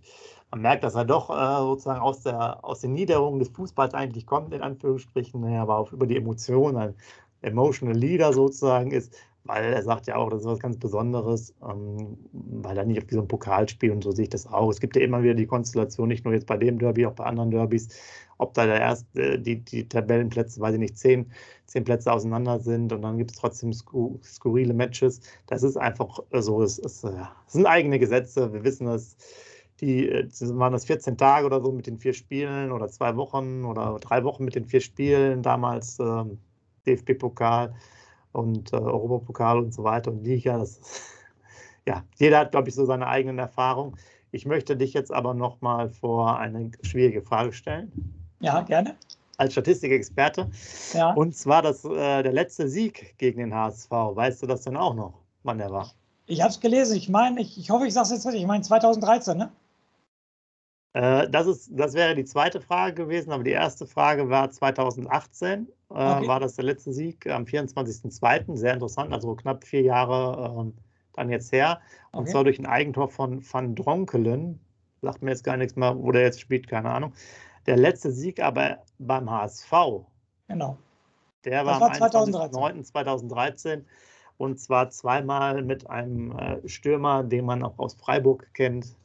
Man 0.55 0.61
merkt, 0.61 0.85
dass 0.85 0.95
er 0.95 1.03
doch 1.03 1.29
äh, 1.29 1.57
sozusagen 1.57 1.99
aus, 1.99 2.21
der, 2.21 2.63
aus 2.63 2.79
den 2.79 2.93
Niederungen 2.93 3.39
des 3.39 3.49
Fußballs 3.49 3.93
eigentlich 3.93 4.25
kommt, 4.25 4.53
in 4.53 4.61
Anführungsstrichen, 4.61 5.41
naja, 5.41 5.63
aber 5.63 5.77
auch 5.77 5.91
über 5.91 6.07
die 6.07 6.15
Emotionen 6.15 6.77
ein 6.77 6.95
Emotional 7.41 7.93
Leader 7.93 8.31
sozusagen 8.31 8.91
ist, 8.91 9.13
weil 9.43 9.73
er 9.73 9.83
sagt 9.83 10.07
ja 10.07 10.15
auch, 10.15 10.29
das 10.29 10.43
ist 10.43 10.47
was 10.47 10.59
ganz 10.59 10.77
Besonderes, 10.77 11.53
ähm, 11.61 12.17
weil 12.31 12.77
er 12.77 12.85
nicht 12.85 12.99
auf 12.99 13.05
diesem 13.05 13.27
Pokalspiel 13.27 13.91
und 13.91 14.01
so 14.01 14.11
sehe 14.11 14.23
ich 14.23 14.29
das 14.29 14.47
auch. 14.47 14.69
Es 14.69 14.79
gibt 14.79 14.95
ja 14.95 15.01
immer 15.01 15.21
wieder 15.21 15.33
die 15.33 15.45
Konstellation, 15.45 16.07
nicht 16.07 16.23
nur 16.23 16.33
jetzt 16.33 16.47
bei 16.47 16.55
dem 16.55 16.79
Derby, 16.79 17.05
auch 17.05 17.15
bei 17.15 17.25
anderen 17.25 17.51
Derbys, 17.51 17.89
ob 18.37 18.53
da 18.53 18.65
der 18.65 18.79
erste, 18.79 19.37
die, 19.37 19.59
die 19.59 19.89
Tabellenplätze, 19.89 20.61
weiß 20.61 20.75
ich 20.75 20.79
nicht, 20.79 20.97
zehn, 20.97 21.33
zehn 21.65 21.83
Plätze 21.83 22.13
auseinander 22.13 22.61
sind 22.61 22.93
und 22.93 23.01
dann 23.01 23.17
gibt 23.17 23.31
es 23.31 23.37
trotzdem 23.37 23.73
skur 23.73 24.17
skurrile 24.23 24.73
Matches. 24.73 25.19
Das 25.47 25.63
ist 25.63 25.75
einfach 25.75 26.17
so, 26.31 26.63
es, 26.63 26.79
es, 26.79 27.03
es 27.03 27.25
sind 27.47 27.65
eigene 27.65 27.99
Gesetze, 27.99 28.53
wir 28.53 28.63
wissen 28.63 28.85
das. 28.87 29.17
Die 29.81 30.09
waren 30.41 30.71
das 30.71 30.85
14 30.85 31.17
Tage 31.17 31.45
oder 31.45 31.61
so 31.61 31.71
mit 31.71 31.87
den 31.87 31.99
vier 31.99 32.13
Spielen 32.13 32.71
oder 32.71 32.87
zwei 32.87 33.15
Wochen 33.17 33.65
oder 33.65 33.97
drei 33.99 34.23
Wochen 34.23 34.45
mit 34.45 34.55
den 34.55 34.65
vier 34.65 34.79
Spielen, 34.79 35.41
damals 35.41 35.99
äh, 35.99 36.23
DFB-Pokal 36.87 37.73
und 38.31 38.71
äh, 38.71 38.77
Europapokal 38.77 39.59
und 39.59 39.73
so 39.73 39.83
weiter 39.83 40.11
und 40.11 40.23
Liga. 40.23 40.57
Das, 40.57 40.79
ja, 41.87 42.03
jeder 42.15 42.39
hat, 42.39 42.51
glaube 42.51 42.69
ich, 42.69 42.75
so 42.75 42.85
seine 42.85 43.07
eigenen 43.07 43.39
Erfahrungen. 43.39 43.97
Ich 44.31 44.45
möchte 44.45 44.75
dich 44.77 44.93
jetzt 44.93 45.13
aber 45.13 45.33
noch 45.33 45.61
mal 45.61 45.89
vor 45.89 46.37
eine 46.37 46.71
schwierige 46.81 47.21
Frage 47.21 47.53
stellen. 47.53 47.91
Ja, 48.39 48.61
gerne. 48.61 48.95
Als 49.37 49.53
Statistikexperte. 49.53 50.49
Ja. 50.93 51.13
Und 51.13 51.35
zwar 51.35 51.61
das, 51.61 51.83
äh, 51.83 52.23
der 52.23 52.31
letzte 52.31 52.69
Sieg 52.69 53.15
gegen 53.17 53.39
den 53.39 53.53
HSV. 53.53 53.91
Weißt 53.91 54.41
du 54.41 54.47
das 54.47 54.61
denn 54.61 54.77
auch 54.77 54.93
noch, 54.93 55.21
wann 55.43 55.57
der 55.57 55.71
war? 55.71 55.91
Ich 56.27 56.41
habe 56.41 56.51
es 56.51 56.59
gelesen. 56.59 56.97
Ich 56.97 57.09
meine, 57.09 57.41
ich, 57.41 57.57
ich 57.57 57.69
hoffe, 57.69 57.87
ich 57.87 57.93
sage 57.93 58.05
es 58.05 58.11
jetzt 58.11 58.25
richtig. 58.25 58.41
Ich 58.41 58.47
meine 58.47 58.63
2013, 58.63 59.37
ne? 59.37 59.51
Äh, 60.95 61.29
das, 61.29 61.45
ist, 61.45 61.69
das 61.73 61.93
wäre 61.93 62.15
die 62.15 62.23
zweite 62.23 62.61
Frage 62.61 63.03
gewesen, 63.03 63.33
aber 63.33 63.43
die 63.43 63.51
erste 63.51 63.85
Frage 63.85 64.29
war 64.29 64.49
2018. 64.49 65.67
Äh, 65.67 65.93
okay. 65.93 66.27
War 66.27 66.39
das 66.39 66.55
der 66.55 66.63
letzte 66.63 66.93
Sieg 66.93 67.27
am 67.27 67.43
24.02. 67.43 68.55
Sehr 68.55 68.73
interessant, 68.73 69.11
also 69.11 69.35
knapp 69.35 69.65
vier 69.65 69.81
Jahre 69.81 70.67
äh, 70.67 70.81
dann 71.11 71.29
jetzt 71.29 71.51
her. 71.51 71.81
Und 72.13 72.21
okay. 72.21 72.31
zwar 72.31 72.45
durch 72.45 72.59
ein 72.59 72.65
Eigentor 72.65 73.09
von 73.09 73.43
Van 73.43 73.75
Dronkelen. 73.75 74.61
Sagt 75.01 75.21
mir 75.21 75.31
jetzt 75.31 75.43
gar 75.43 75.57
nichts 75.57 75.75
mehr, 75.75 75.97
wo 75.97 76.13
der 76.13 76.21
jetzt 76.21 76.39
spielt, 76.39 76.69
keine 76.69 76.89
Ahnung. 76.91 77.11
Der 77.65 77.75
letzte 77.75 78.11
Sieg 78.11 78.41
aber 78.41 78.77
beim 78.97 79.29
HSV. 79.29 79.71
Genau. 80.47 80.77
Der 81.43 81.65
war, 81.65 81.81
war 81.81 81.89
am 81.89 81.93
2013. 81.93 82.85
2013 82.85 83.85
und 84.37 84.61
zwar 84.61 84.89
zweimal 84.91 85.61
mit 85.61 85.89
einem 85.89 86.37
äh, 86.37 86.65
Stürmer, 86.69 87.23
den 87.23 87.43
man 87.43 87.63
auch 87.63 87.79
aus 87.79 87.95
Freiburg 87.95 88.47
kennt, 88.53 88.95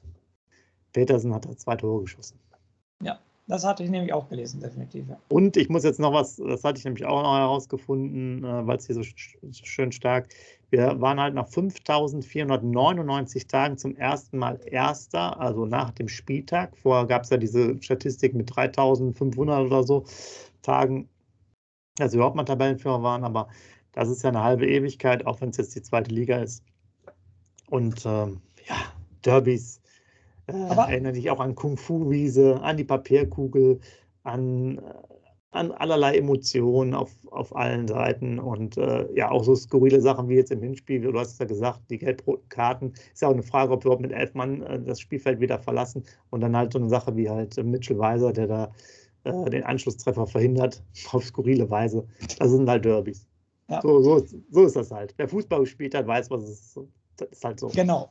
Petersen 0.93 1.35
hat 1.35 1.47
da 1.47 1.57
zwei 1.57 1.77
Tore 1.77 2.03
geschossen. 2.03 2.39
Ja, 3.03 3.19
das 3.47 3.65
hatte 3.65 3.83
ich 3.83 3.91
nämlich 3.91 4.13
auch 4.13 4.29
gelesen, 4.29 4.61
definitiv. 4.61 5.09
Ja. 5.09 5.19
Und 5.29 5.57
ich 5.57 5.69
muss 5.69 5.85
jetzt 5.85 5.99
noch 5.99 6.13
was, 6.13 6.37
das 6.37 6.63
hatte 6.63 6.79
ich 6.79 6.85
nämlich 6.85 7.05
auch 7.05 7.23
noch 7.23 7.37
herausgefunden, 7.37 8.45
äh, 8.45 8.67
weil 8.67 8.77
es 8.77 8.87
hier 8.87 8.95
so 8.95 9.03
schön 9.03 9.93
stark. 9.93 10.29
Wir 10.71 11.01
waren 11.01 11.19
halt 11.19 11.35
nach 11.35 11.49
5499 11.49 13.49
Tagen 13.49 13.77
zum 13.77 13.97
ersten 13.97 14.39
Mal 14.39 14.61
Erster, 14.65 15.41
also 15.41 15.67
nach 15.67 15.91
dem 15.91 16.07
Spieltag. 16.07 16.77
Vorher 16.77 17.07
gab 17.07 17.25
es 17.25 17.31
ja 17.31 17.39
diese 17.39 17.83
Statistik 17.83 18.35
mit 18.35 18.55
3500 18.55 19.67
oder 19.67 19.83
so 19.83 20.05
Tagen, 20.63 21.09
als 21.99 22.13
wir 22.13 22.19
überhaupt 22.19 22.37
mal 22.37 22.45
Tabellenführer 22.45 23.03
waren, 23.03 23.25
aber 23.25 23.49
das 23.93 24.09
ist 24.09 24.23
ja 24.23 24.29
eine 24.29 24.45
halbe 24.45 24.69
Ewigkeit, 24.69 25.27
auch 25.27 25.41
wenn 25.41 25.51
es 25.51 25.57
jetzt 25.57 25.75
die 25.75 25.83
zweite 25.83 26.15
Liga 26.15 26.39
ist. 26.39 26.63
Und 27.69 28.07
ähm, 28.07 28.41
ja, 28.69 28.77
Derbys 29.25 29.80
aber 30.69 30.89
erinnere 30.89 31.13
dich 31.13 31.31
auch 31.31 31.41
an 31.41 31.55
Kung-Fu-Wiese, 31.55 32.61
an 32.63 32.77
die 32.77 32.85
Papierkugel, 32.85 33.81
an, 34.23 34.79
äh, 34.79 34.81
an 35.53 35.73
allerlei 35.73 36.17
Emotionen 36.17 36.95
auf, 36.95 37.11
auf 37.31 37.55
allen 37.57 37.89
Seiten 37.89 38.39
und 38.39 38.77
äh, 38.77 39.07
ja, 39.15 39.31
auch 39.31 39.45
so 39.45 39.55
skurrile 39.55 40.01
Sachen 40.01 40.29
wie 40.29 40.37
jetzt 40.37 40.53
im 40.53 40.63
Hinspiel, 40.63 41.01
du 41.01 41.19
hast 41.19 41.33
es 41.33 41.39
ja 41.39 41.47
gesagt, 41.47 41.81
die 41.91 41.99
gelb-roten 41.99 42.49
Karten. 42.49 42.93
Ist 43.13 43.23
ja 43.23 43.29
auch 43.29 43.33
eine 43.33 43.43
Frage, 43.43 43.73
ob 43.73 43.81
wir 43.81 43.87
überhaupt 43.87 44.03
mit 44.03 44.13
elf 44.13 44.35
Mann 44.35 44.63
äh, 44.63 44.81
das 44.81 45.01
Spielfeld 45.01 45.41
wieder 45.41 45.59
verlassen 45.59 46.05
und 46.31 46.41
dann 46.41 46.57
halt 46.57 46.73
so 46.73 46.79
eine 46.79 46.89
Sache 46.89 47.17
wie 47.17 47.29
halt 47.29 47.57
Mitchell 47.65 47.99
Weiser, 47.99 48.33
der 48.33 48.47
da 48.47 48.73
äh, 49.25 49.51
den 49.51 49.65
Anschlusstreffer 49.65 50.27
verhindert, 50.27 50.83
auf 51.13 51.25
skurrile 51.25 51.69
Weise. 51.71 52.07
Das 52.39 52.51
sind 52.51 52.69
halt 52.69 52.85
Derbys. 52.85 53.27
Ja. 53.69 53.81
So, 53.83 54.03
so, 54.03 54.25
so 54.51 54.65
ist 54.65 54.77
das 54.77 54.91
halt. 54.91 55.15
Wer 55.17 55.29
Fußball 55.29 55.61
gespielt 55.61 55.95
hat, 55.95 56.07
weiß, 56.07 56.31
was 56.31 56.43
es 56.43 56.77
ist. 56.77 56.79
Das 57.21 57.29
ist 57.31 57.45
halt 57.45 57.61
so. 57.61 57.69
Genau. 57.69 58.11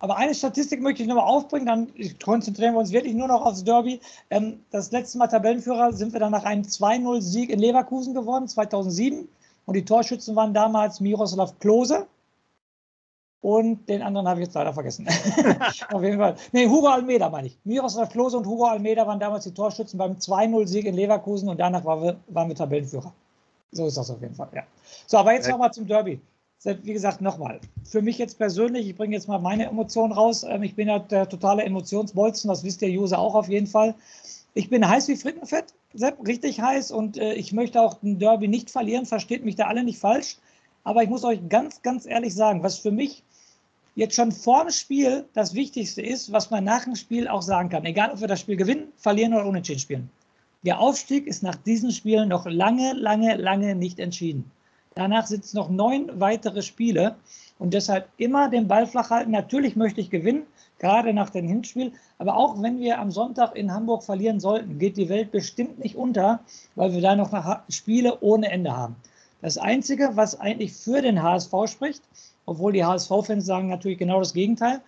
Aber 0.00 0.16
eine 0.16 0.34
Statistik 0.34 0.82
möchte 0.82 1.02
ich 1.02 1.08
nochmal 1.08 1.26
aufbringen, 1.26 1.66
dann 1.66 1.92
konzentrieren 2.22 2.74
wir 2.74 2.80
uns 2.80 2.90
wirklich 2.90 3.14
nur 3.14 3.28
noch 3.28 3.46
aufs 3.46 3.62
Derby. 3.62 4.00
Ähm, 4.30 4.64
das 4.70 4.90
letzte 4.90 5.18
Mal 5.18 5.28
Tabellenführer 5.28 5.92
sind 5.92 6.12
wir 6.12 6.20
dann 6.20 6.32
nach 6.32 6.44
einem 6.44 6.62
2-0-Sieg 6.62 7.50
in 7.50 7.60
Leverkusen 7.60 8.12
geworden, 8.12 8.48
2007. 8.48 9.28
Und 9.66 9.74
die 9.74 9.84
Torschützen 9.84 10.34
waren 10.34 10.52
damals 10.52 11.00
Miroslav 11.00 11.58
Klose. 11.60 12.08
Und 13.40 13.88
den 13.88 14.02
anderen 14.02 14.28
habe 14.28 14.40
ich 14.40 14.46
jetzt 14.46 14.54
leider 14.54 14.74
vergessen. 14.74 15.06
Auf 15.92 16.02
jeden 16.02 16.18
Fall. 16.18 16.34
Nee, 16.52 16.66
Hugo 16.66 16.88
Almeida 16.88 17.30
meine 17.30 17.46
ich. 17.46 17.58
Miroslav 17.64 18.10
Klose 18.10 18.36
und 18.36 18.46
Hugo 18.46 18.64
Almeida 18.64 19.06
waren 19.06 19.20
damals 19.20 19.44
die 19.44 19.54
Torschützen 19.54 19.96
beim 19.96 20.14
2-0-Sieg 20.14 20.86
in 20.86 20.94
Leverkusen 20.94 21.48
und 21.48 21.58
danach 21.58 21.84
waren 21.84 22.02
wir, 22.02 22.16
waren 22.28 22.48
wir 22.48 22.56
Tabellenführer. 22.56 23.12
So 23.72 23.86
ist 23.86 23.96
das 23.96 24.10
auf 24.10 24.20
jeden 24.20 24.34
Fall, 24.34 24.48
ja. 24.52 24.64
So, 25.06 25.18
aber 25.18 25.32
jetzt 25.32 25.48
nochmal 25.48 25.72
zum 25.72 25.86
Derby 25.86 26.20
wie 26.64 26.92
gesagt, 26.92 27.20
nochmal, 27.20 27.60
für 27.84 28.02
mich 28.02 28.18
jetzt 28.18 28.38
persönlich, 28.38 28.88
ich 28.88 28.96
bringe 28.96 29.14
jetzt 29.14 29.28
mal 29.28 29.38
meine 29.38 29.66
Emotionen 29.66 30.12
raus. 30.12 30.44
Ähm, 30.44 30.62
ich 30.62 30.74
bin 30.74 30.88
ja 30.88 30.98
der 30.98 31.28
totale 31.28 31.64
Emotionsbolzen, 31.64 32.48
das 32.48 32.64
wisst 32.64 32.82
ihr 32.82 33.00
User 33.00 33.18
auch 33.18 33.34
auf 33.34 33.48
jeden 33.48 33.66
Fall. 33.66 33.94
Ich 34.52 34.68
bin 34.68 34.86
heiß 34.86 35.08
wie 35.08 35.16
Frittenfett, 35.16 35.74
Sepp, 35.94 36.26
richtig 36.26 36.60
heiß 36.60 36.90
und 36.90 37.16
äh, 37.16 37.34
ich 37.34 37.52
möchte 37.52 37.80
auch 37.80 37.94
den 37.94 38.18
Derby 38.18 38.48
nicht 38.48 38.70
verlieren, 38.70 39.06
versteht 39.06 39.44
mich 39.44 39.56
da 39.56 39.66
alle 39.66 39.84
nicht 39.84 39.98
falsch. 39.98 40.38
Aber 40.84 41.02
ich 41.02 41.08
muss 41.08 41.24
euch 41.24 41.40
ganz, 41.48 41.82
ganz 41.82 42.06
ehrlich 42.06 42.34
sagen, 42.34 42.62
was 42.62 42.78
für 42.78 42.90
mich 42.90 43.22
jetzt 43.94 44.14
schon 44.14 44.32
vor 44.32 44.64
dem 44.64 44.70
Spiel 44.70 45.26
das 45.34 45.54
Wichtigste 45.54 46.02
ist, 46.02 46.32
was 46.32 46.50
man 46.50 46.64
nach 46.64 46.84
dem 46.84 46.96
Spiel 46.96 47.28
auch 47.28 47.42
sagen 47.42 47.68
kann, 47.68 47.84
egal 47.84 48.12
ob 48.12 48.20
wir 48.20 48.28
das 48.28 48.40
Spiel 48.40 48.56
gewinnen, 48.56 48.88
verlieren 48.96 49.34
oder 49.34 49.46
unentschieden 49.46 49.80
spielen. 49.80 50.10
Der 50.62 50.80
Aufstieg 50.80 51.26
ist 51.26 51.42
nach 51.42 51.56
diesem 51.56 51.90
Spiel 51.90 52.26
noch 52.26 52.46
lange, 52.46 52.92
lange, 52.92 53.36
lange 53.36 53.74
nicht 53.74 53.98
entschieden. 53.98 54.50
Danach 54.94 55.26
sind 55.26 55.44
es 55.44 55.54
noch 55.54 55.70
neun 55.70 56.10
weitere 56.18 56.62
Spiele 56.62 57.14
und 57.58 57.74
deshalb 57.74 58.08
immer 58.16 58.48
den 58.50 58.66
Ball 58.66 58.86
flach 58.86 59.10
halten. 59.10 59.30
Natürlich 59.30 59.76
möchte 59.76 60.00
ich 60.00 60.10
gewinnen, 60.10 60.42
gerade 60.78 61.14
nach 61.14 61.30
dem 61.30 61.46
Hinspiel. 61.46 61.92
Aber 62.18 62.36
auch 62.36 62.60
wenn 62.60 62.80
wir 62.80 62.98
am 62.98 63.12
Sonntag 63.12 63.54
in 63.54 63.72
Hamburg 63.72 64.02
verlieren 64.02 64.40
sollten, 64.40 64.78
geht 64.78 64.96
die 64.96 65.08
Welt 65.08 65.30
bestimmt 65.30 65.78
nicht 65.78 65.94
unter, 65.94 66.40
weil 66.74 66.92
wir 66.92 67.00
da 67.00 67.14
noch 67.14 67.32
Spiele 67.68 68.20
ohne 68.20 68.50
Ende 68.50 68.76
haben. 68.76 68.96
Das 69.42 69.58
Einzige, 69.58 70.10
was 70.14 70.38
eigentlich 70.38 70.72
für 70.72 71.00
den 71.00 71.22
HSV 71.22 71.52
spricht, 71.66 72.02
obwohl 72.44 72.72
die 72.72 72.84
HSV-Fans 72.84 73.46
sagen 73.46 73.68
natürlich 73.68 73.98
genau 73.98 74.18
das 74.18 74.34
Gegenteil, 74.34 74.80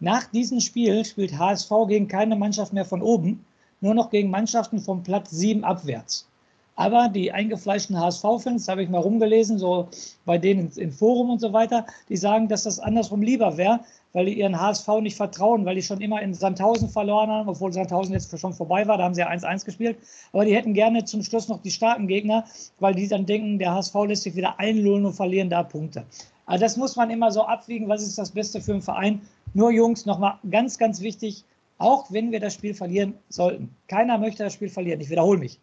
nach 0.00 0.24
diesem 0.24 0.60
Spiel 0.60 1.04
spielt 1.04 1.38
HSV 1.38 1.70
gegen 1.86 2.08
keine 2.08 2.34
Mannschaft 2.34 2.72
mehr 2.72 2.86
von 2.86 3.02
oben, 3.02 3.44
nur 3.82 3.94
noch 3.94 4.08
gegen 4.10 4.30
Mannschaften 4.30 4.80
vom 4.80 5.02
Platz 5.02 5.30
7 5.30 5.64
abwärts. 5.64 6.29
Aber 6.76 7.08
die 7.08 7.30
eingefleischten 7.30 7.98
HSV-Fans, 7.98 8.68
habe 8.68 8.82
ich 8.82 8.88
mal 8.88 9.00
rumgelesen, 9.00 9.58
so 9.58 9.88
bei 10.24 10.38
denen 10.38 10.72
im 10.76 10.92
Forum 10.92 11.30
und 11.30 11.40
so 11.40 11.52
weiter, 11.52 11.84
die 12.08 12.16
sagen, 12.16 12.48
dass 12.48 12.62
das 12.62 12.80
andersrum 12.80 13.20
lieber 13.22 13.56
wäre, 13.56 13.80
weil 14.12 14.26
die 14.26 14.38
ihren 14.38 14.58
HSV 14.58 14.88
nicht 15.02 15.16
vertrauen, 15.16 15.64
weil 15.64 15.74
die 15.74 15.82
schon 15.82 16.00
immer 16.00 16.22
in 16.22 16.34
Sandhausen 16.34 16.88
verloren 16.88 17.30
haben, 17.30 17.48
obwohl 17.48 17.72
Sandhausen 17.72 18.12
jetzt 18.12 18.36
schon 18.38 18.54
vorbei 18.54 18.86
war, 18.86 18.98
da 18.98 19.04
haben 19.04 19.14
sie 19.14 19.20
ja 19.20 19.30
1-1 19.30 19.64
gespielt. 19.64 19.98
Aber 20.32 20.44
die 20.44 20.54
hätten 20.54 20.74
gerne 20.74 21.04
zum 21.04 21.22
Schluss 21.22 21.48
noch 21.48 21.60
die 21.60 21.70
starken 21.70 22.08
Gegner, 22.08 22.44
weil 22.78 22.94
die 22.94 23.08
dann 23.08 23.26
denken, 23.26 23.58
der 23.58 23.74
HSV 23.74 23.94
lässt 24.06 24.22
sich 24.22 24.34
wieder 24.34 24.58
einlullen 24.58 25.04
und 25.04 25.12
verlieren 25.12 25.50
da 25.50 25.62
Punkte. 25.62 26.04
Also 26.46 26.64
das 26.64 26.76
muss 26.76 26.96
man 26.96 27.10
immer 27.10 27.30
so 27.30 27.44
abwiegen, 27.44 27.88
was 27.88 28.02
ist 28.02 28.18
das 28.18 28.30
Beste 28.30 28.60
für 28.60 28.72
den 28.72 28.82
Verein. 28.82 29.20
Nur 29.54 29.70
Jungs, 29.70 30.06
nochmal 30.06 30.38
ganz, 30.50 30.78
ganz 30.78 31.00
wichtig, 31.00 31.44
auch 31.78 32.10
wenn 32.10 32.32
wir 32.32 32.40
das 32.40 32.54
Spiel 32.54 32.74
verlieren 32.74 33.14
sollten. 33.28 33.74
Keiner 33.86 34.18
möchte 34.18 34.44
das 34.44 34.54
Spiel 34.54 34.68
verlieren. 34.68 35.00
Ich 35.00 35.10
wiederhole 35.10 35.38
mich 35.38 35.60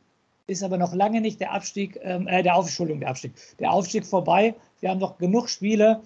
ist 0.47 0.63
aber 0.63 0.77
noch 0.77 0.93
lange 0.93 1.21
nicht 1.21 1.39
der 1.41 1.51
Abstieg, 1.51 1.99
ähm, 2.01 2.27
äh, 2.27 2.41
der 2.41 2.55
Aufschulung, 2.55 3.01
der 3.01 3.09
Abstieg. 3.09 3.33
Der 3.59 3.71
Aufstieg 3.71 4.05
vorbei. 4.05 4.55
Wir 4.79 4.89
haben 4.89 4.99
noch 4.99 5.17
genug 5.17 5.49
Spiele. 5.49 6.01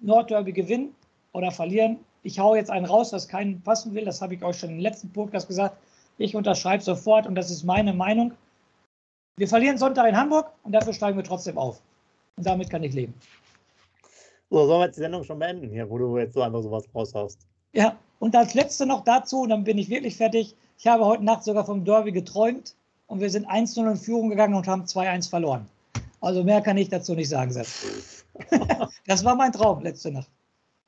Nordderby 0.00 0.52
gewinnen 0.52 0.94
oder 1.32 1.52
verlieren. 1.52 1.98
Ich 2.24 2.40
haue 2.40 2.56
jetzt 2.56 2.70
einen 2.70 2.86
raus, 2.86 3.12
was 3.12 3.28
keinen 3.28 3.62
passen 3.62 3.94
will. 3.94 4.04
Das 4.04 4.20
habe 4.20 4.34
ich 4.34 4.42
euch 4.44 4.58
schon 4.58 4.70
im 4.70 4.80
letzten 4.80 5.12
Podcast 5.12 5.46
gesagt. 5.46 5.76
Ich 6.18 6.34
unterschreibe 6.34 6.82
sofort 6.82 7.26
und 7.26 7.36
das 7.36 7.50
ist 7.50 7.62
meine 7.62 7.92
Meinung. 7.92 8.32
Wir 9.36 9.48
verlieren 9.48 9.78
Sonntag 9.78 10.08
in 10.08 10.16
Hamburg 10.16 10.50
und 10.64 10.72
dafür 10.72 10.92
steigen 10.92 11.16
wir 11.16 11.24
trotzdem 11.24 11.56
auf. 11.56 11.80
Und 12.36 12.46
damit 12.46 12.68
kann 12.68 12.82
ich 12.82 12.92
leben. 12.92 13.14
So, 14.50 14.66
sollen 14.66 14.80
wir 14.80 14.86
jetzt 14.86 14.96
die 14.96 15.00
Sendung 15.00 15.24
schon 15.24 15.38
beenden 15.38 15.70
hier, 15.70 15.88
wo 15.88 15.98
du 15.98 16.18
jetzt 16.18 16.34
so 16.34 16.42
einfach 16.42 16.62
sowas 16.62 16.84
raushaust? 16.94 17.46
Ja, 17.72 17.96
und 18.18 18.36
als 18.36 18.54
letzte 18.54 18.86
noch 18.86 19.04
dazu, 19.04 19.42
und 19.42 19.48
dann 19.48 19.64
bin 19.64 19.78
ich 19.78 19.88
wirklich 19.88 20.16
fertig. 20.16 20.54
Ich 20.78 20.86
habe 20.86 21.06
heute 21.06 21.24
Nacht 21.24 21.44
sogar 21.44 21.64
vom 21.64 21.84
Derby 21.84 22.12
geträumt 22.12 22.74
und 23.12 23.20
wir 23.20 23.28
sind 23.28 23.46
1-0 23.46 23.90
in 23.90 23.96
Führung 23.96 24.30
gegangen 24.30 24.54
und 24.54 24.66
haben 24.66 24.84
2-1 24.84 25.28
verloren. 25.28 25.66
Also 26.22 26.42
mehr 26.44 26.62
kann 26.62 26.78
ich 26.78 26.88
dazu 26.88 27.14
nicht 27.14 27.28
sagen, 27.28 27.52
Seth. 27.52 28.24
das 29.06 29.22
war 29.22 29.36
mein 29.36 29.52
Traum 29.52 29.82
letzte 29.82 30.10
Nacht. 30.10 30.30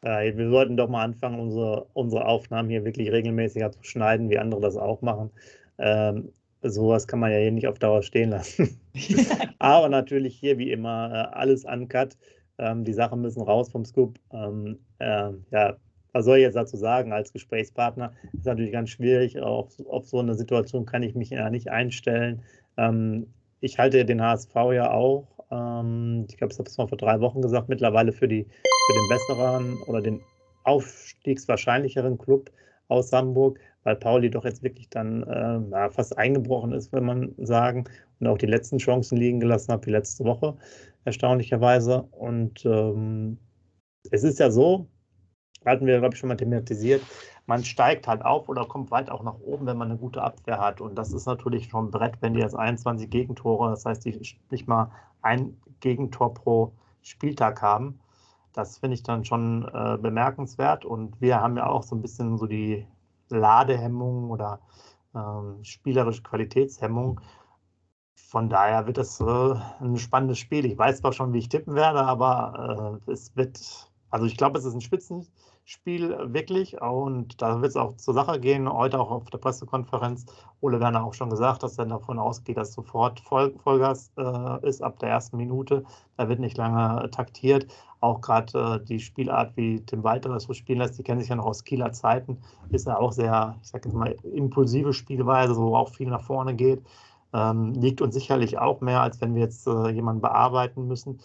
Wir 0.00 0.48
sollten 0.48 0.78
doch 0.78 0.88
mal 0.88 1.04
anfangen, 1.04 1.38
unsere, 1.38 1.86
unsere 1.92 2.24
Aufnahmen 2.24 2.70
hier 2.70 2.82
wirklich 2.84 3.12
regelmäßiger 3.12 3.72
zu 3.72 3.82
schneiden, 3.82 4.30
wie 4.30 4.38
andere 4.38 4.62
das 4.62 4.76
auch 4.76 5.02
machen. 5.02 5.30
Ähm, 5.76 6.32
sowas 6.62 7.06
kann 7.06 7.20
man 7.20 7.30
ja 7.30 7.38
hier 7.38 7.52
nicht 7.52 7.68
auf 7.68 7.78
Dauer 7.78 8.02
stehen 8.02 8.30
lassen. 8.30 8.80
Aber 9.58 9.90
natürlich 9.90 10.34
hier 10.34 10.56
wie 10.56 10.72
immer 10.72 11.10
äh, 11.12 11.36
alles 11.36 11.66
uncut. 11.66 12.16
Ähm, 12.56 12.84
die 12.84 12.94
Sachen 12.94 13.20
müssen 13.20 13.42
raus 13.42 13.70
vom 13.70 13.84
Scoop. 13.84 14.18
Ähm, 14.32 14.78
äh, 14.98 15.30
ja, 15.50 15.76
was 16.14 16.24
soll 16.24 16.38
ich 16.38 16.42
jetzt 16.44 16.54
dazu 16.54 16.76
sagen 16.76 17.12
als 17.12 17.32
Gesprächspartner? 17.32 18.12
Ist 18.32 18.46
natürlich 18.46 18.72
ganz 18.72 18.90
schwierig. 18.90 19.40
Auf, 19.40 19.74
auf 19.86 20.06
so 20.06 20.20
eine 20.20 20.34
Situation 20.34 20.86
kann 20.86 21.02
ich 21.02 21.16
mich 21.16 21.30
ja 21.30 21.50
nicht 21.50 21.70
einstellen. 21.70 22.42
Ähm, 22.76 23.26
ich 23.60 23.78
halte 23.78 24.04
den 24.04 24.22
HSV 24.22 24.54
ja 24.72 24.92
auch, 24.92 25.26
ähm, 25.50 26.26
ich 26.30 26.36
glaube, 26.36 26.52
ich 26.52 26.58
habe 26.58 26.68
es 26.68 26.78
mal 26.78 26.86
vor 26.86 26.98
drei 26.98 27.20
Wochen 27.20 27.42
gesagt, 27.42 27.68
mittlerweile 27.68 28.12
für, 28.12 28.28
die, 28.28 28.44
für 28.44 28.92
den 28.92 29.08
besseren 29.08 29.78
oder 29.88 30.00
den 30.00 30.20
aufstiegswahrscheinlicheren 30.62 32.16
Club 32.16 32.50
aus 32.86 33.12
Hamburg, 33.12 33.58
weil 33.82 33.96
Pauli 33.96 34.30
doch 34.30 34.44
jetzt 34.44 34.62
wirklich 34.62 34.88
dann 34.90 35.24
äh, 35.24 35.90
fast 35.90 36.16
eingebrochen 36.16 36.72
ist, 36.72 36.92
wenn 36.92 37.04
man 37.04 37.34
sagen, 37.38 37.84
und 38.20 38.28
auch 38.28 38.38
die 38.38 38.46
letzten 38.46 38.78
Chancen 38.78 39.18
liegen 39.18 39.40
gelassen 39.40 39.72
hat, 39.72 39.84
wie 39.86 39.90
letzte 39.90 40.24
Woche, 40.24 40.56
erstaunlicherweise. 41.04 42.02
Und 42.12 42.64
ähm, 42.64 43.38
es 44.12 44.22
ist 44.22 44.38
ja 44.38 44.50
so, 44.50 44.86
hatten 45.72 45.86
wir, 45.86 45.98
glaube 45.98 46.14
ich, 46.14 46.20
schon 46.20 46.28
mal 46.28 46.36
thematisiert, 46.36 47.02
man 47.46 47.64
steigt 47.64 48.08
halt 48.08 48.24
auf 48.24 48.48
oder 48.48 48.64
kommt 48.64 48.90
weit 48.90 49.10
auch 49.10 49.22
nach 49.22 49.38
oben, 49.40 49.66
wenn 49.66 49.76
man 49.76 49.90
eine 49.90 49.98
gute 49.98 50.22
Abwehr 50.22 50.58
hat. 50.58 50.80
Und 50.80 50.96
das 50.96 51.12
ist 51.12 51.26
natürlich 51.26 51.68
schon 51.68 51.86
ein 51.86 51.90
Brett, 51.90 52.16
wenn 52.20 52.34
die 52.34 52.40
jetzt 52.40 52.56
21 52.56 53.10
Gegentore, 53.10 53.70
das 53.70 53.84
heißt, 53.84 54.04
die 54.04 54.18
nicht 54.50 54.66
mal 54.66 54.90
ein 55.22 55.56
Gegentor 55.80 56.32
pro 56.32 56.72
Spieltag 57.02 57.60
haben. 57.60 58.00
Das 58.52 58.78
finde 58.78 58.94
ich 58.94 59.02
dann 59.02 59.24
schon 59.24 59.68
äh, 59.74 59.98
bemerkenswert. 59.98 60.84
Und 60.84 61.20
wir 61.20 61.40
haben 61.40 61.56
ja 61.56 61.66
auch 61.66 61.82
so 61.82 61.94
ein 61.96 62.02
bisschen 62.02 62.38
so 62.38 62.46
die 62.46 62.86
Ladehemmung 63.28 64.30
oder 64.30 64.60
ähm, 65.14 65.62
spielerische 65.62 66.22
Qualitätshemmung. 66.22 67.20
Von 68.14 68.48
daher 68.48 68.86
wird 68.86 68.98
es 68.98 69.20
äh, 69.20 69.54
ein 69.80 69.96
spannendes 69.98 70.38
Spiel. 70.38 70.64
Ich 70.64 70.78
weiß 70.78 70.98
zwar 70.98 71.12
schon, 71.12 71.32
wie 71.32 71.38
ich 71.38 71.48
tippen 71.48 71.74
werde, 71.74 72.02
aber 72.02 73.00
äh, 73.06 73.10
es 73.12 73.36
wird, 73.36 73.90
also 74.10 74.26
ich 74.26 74.36
glaube, 74.36 74.58
es 74.58 74.64
ist 74.64 74.74
ein 74.74 74.80
Spitzen, 74.80 75.26
Spiel 75.66 76.14
wirklich. 76.26 76.80
Und 76.80 77.40
da 77.40 77.62
wird 77.62 77.70
es 77.70 77.76
auch 77.76 77.96
zur 77.96 78.12
Sache 78.12 78.38
gehen. 78.38 78.70
Heute 78.70 79.00
auch 79.00 79.10
auf 79.10 79.30
der 79.30 79.38
Pressekonferenz. 79.38 80.26
Ole 80.60 80.78
Werner 80.78 81.04
auch 81.04 81.14
schon 81.14 81.30
gesagt, 81.30 81.62
dass 81.62 81.78
er 81.78 81.86
davon 81.86 82.18
ausgeht, 82.18 82.58
dass 82.58 82.74
sofort 82.74 83.20
Voll 83.20 83.54
Vollgas 83.62 84.12
äh, 84.18 84.68
ist 84.68 84.82
ab 84.82 84.98
der 84.98 85.08
ersten 85.08 85.38
Minute. 85.38 85.84
Da 86.18 86.28
wird 86.28 86.40
nicht 86.40 86.58
lange 86.58 87.10
taktiert. 87.10 87.66
Auch 88.00 88.20
gerade 88.20 88.80
äh, 88.82 88.84
die 88.84 89.00
Spielart, 89.00 89.56
wie 89.56 89.80
Tim 89.80 90.04
Walter 90.04 90.28
das 90.28 90.44
so 90.44 90.52
spielen 90.52 90.80
lässt, 90.80 90.98
die 90.98 91.02
kennen 91.02 91.20
sich 91.20 91.30
ja 91.30 91.36
noch 91.36 91.46
aus 91.46 91.64
Kieler 91.64 91.92
Zeiten, 91.92 92.38
ist 92.68 92.86
ja 92.86 92.98
auch 92.98 93.12
sehr, 93.12 93.56
ich 93.62 93.68
sage 93.68 93.88
jetzt 93.88 93.94
mal, 93.94 94.14
impulsive 94.34 94.92
Spielweise, 94.92 95.56
wo 95.56 95.74
auch 95.74 95.88
viel 95.88 96.08
nach 96.08 96.22
vorne 96.22 96.54
geht. 96.54 96.82
Ähm, 97.32 97.72
liegt 97.72 98.02
uns 98.02 98.14
sicherlich 98.14 98.58
auch 98.58 98.82
mehr, 98.82 99.00
als 99.00 99.20
wenn 99.22 99.34
wir 99.34 99.42
jetzt 99.42 99.66
äh, 99.66 99.88
jemanden 99.88 100.20
bearbeiten 100.20 100.86
müssen. 100.86 101.20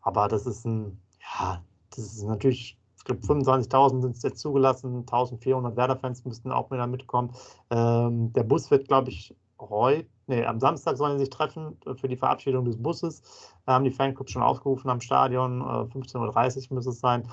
Aber 0.00 0.28
das 0.28 0.46
ist 0.46 0.64
ein, 0.64 0.98
ja, 1.20 1.62
das 1.90 1.98
ist 1.98 2.24
natürlich 2.24 2.78
ich 3.02 3.04
glaube 3.04 3.20
25.000 3.22 4.00
sind 4.00 4.16
es 4.16 4.22
jetzt 4.22 4.38
zugelassen, 4.38 5.04
1.400 5.04 5.76
Werder-Fans 5.76 6.24
müssten 6.24 6.52
auch 6.52 6.70
wieder 6.70 6.86
mitkommen. 6.86 7.32
Ähm, 7.70 8.32
der 8.32 8.44
Bus 8.44 8.70
wird, 8.70 8.86
glaube 8.86 9.10
ich, 9.10 9.34
heute, 9.58 10.08
nee, 10.28 10.44
am 10.44 10.60
Samstag 10.60 10.96
sollen 10.96 11.18
sie 11.18 11.24
sich 11.24 11.30
treffen 11.30 11.76
für 11.96 12.06
die 12.06 12.16
Verabschiedung 12.16 12.64
des 12.64 12.80
Busses. 12.80 13.22
Da 13.66 13.72
haben 13.72 13.84
die 13.84 13.90
Fanclubs 13.90 14.30
schon 14.30 14.42
aufgerufen 14.42 14.88
am 14.88 15.00
Stadion, 15.00 15.62
äh, 15.62 15.64
15.30 15.64 16.70
Uhr 16.70 16.76
muss 16.76 16.86
es 16.86 17.00
sein. 17.00 17.28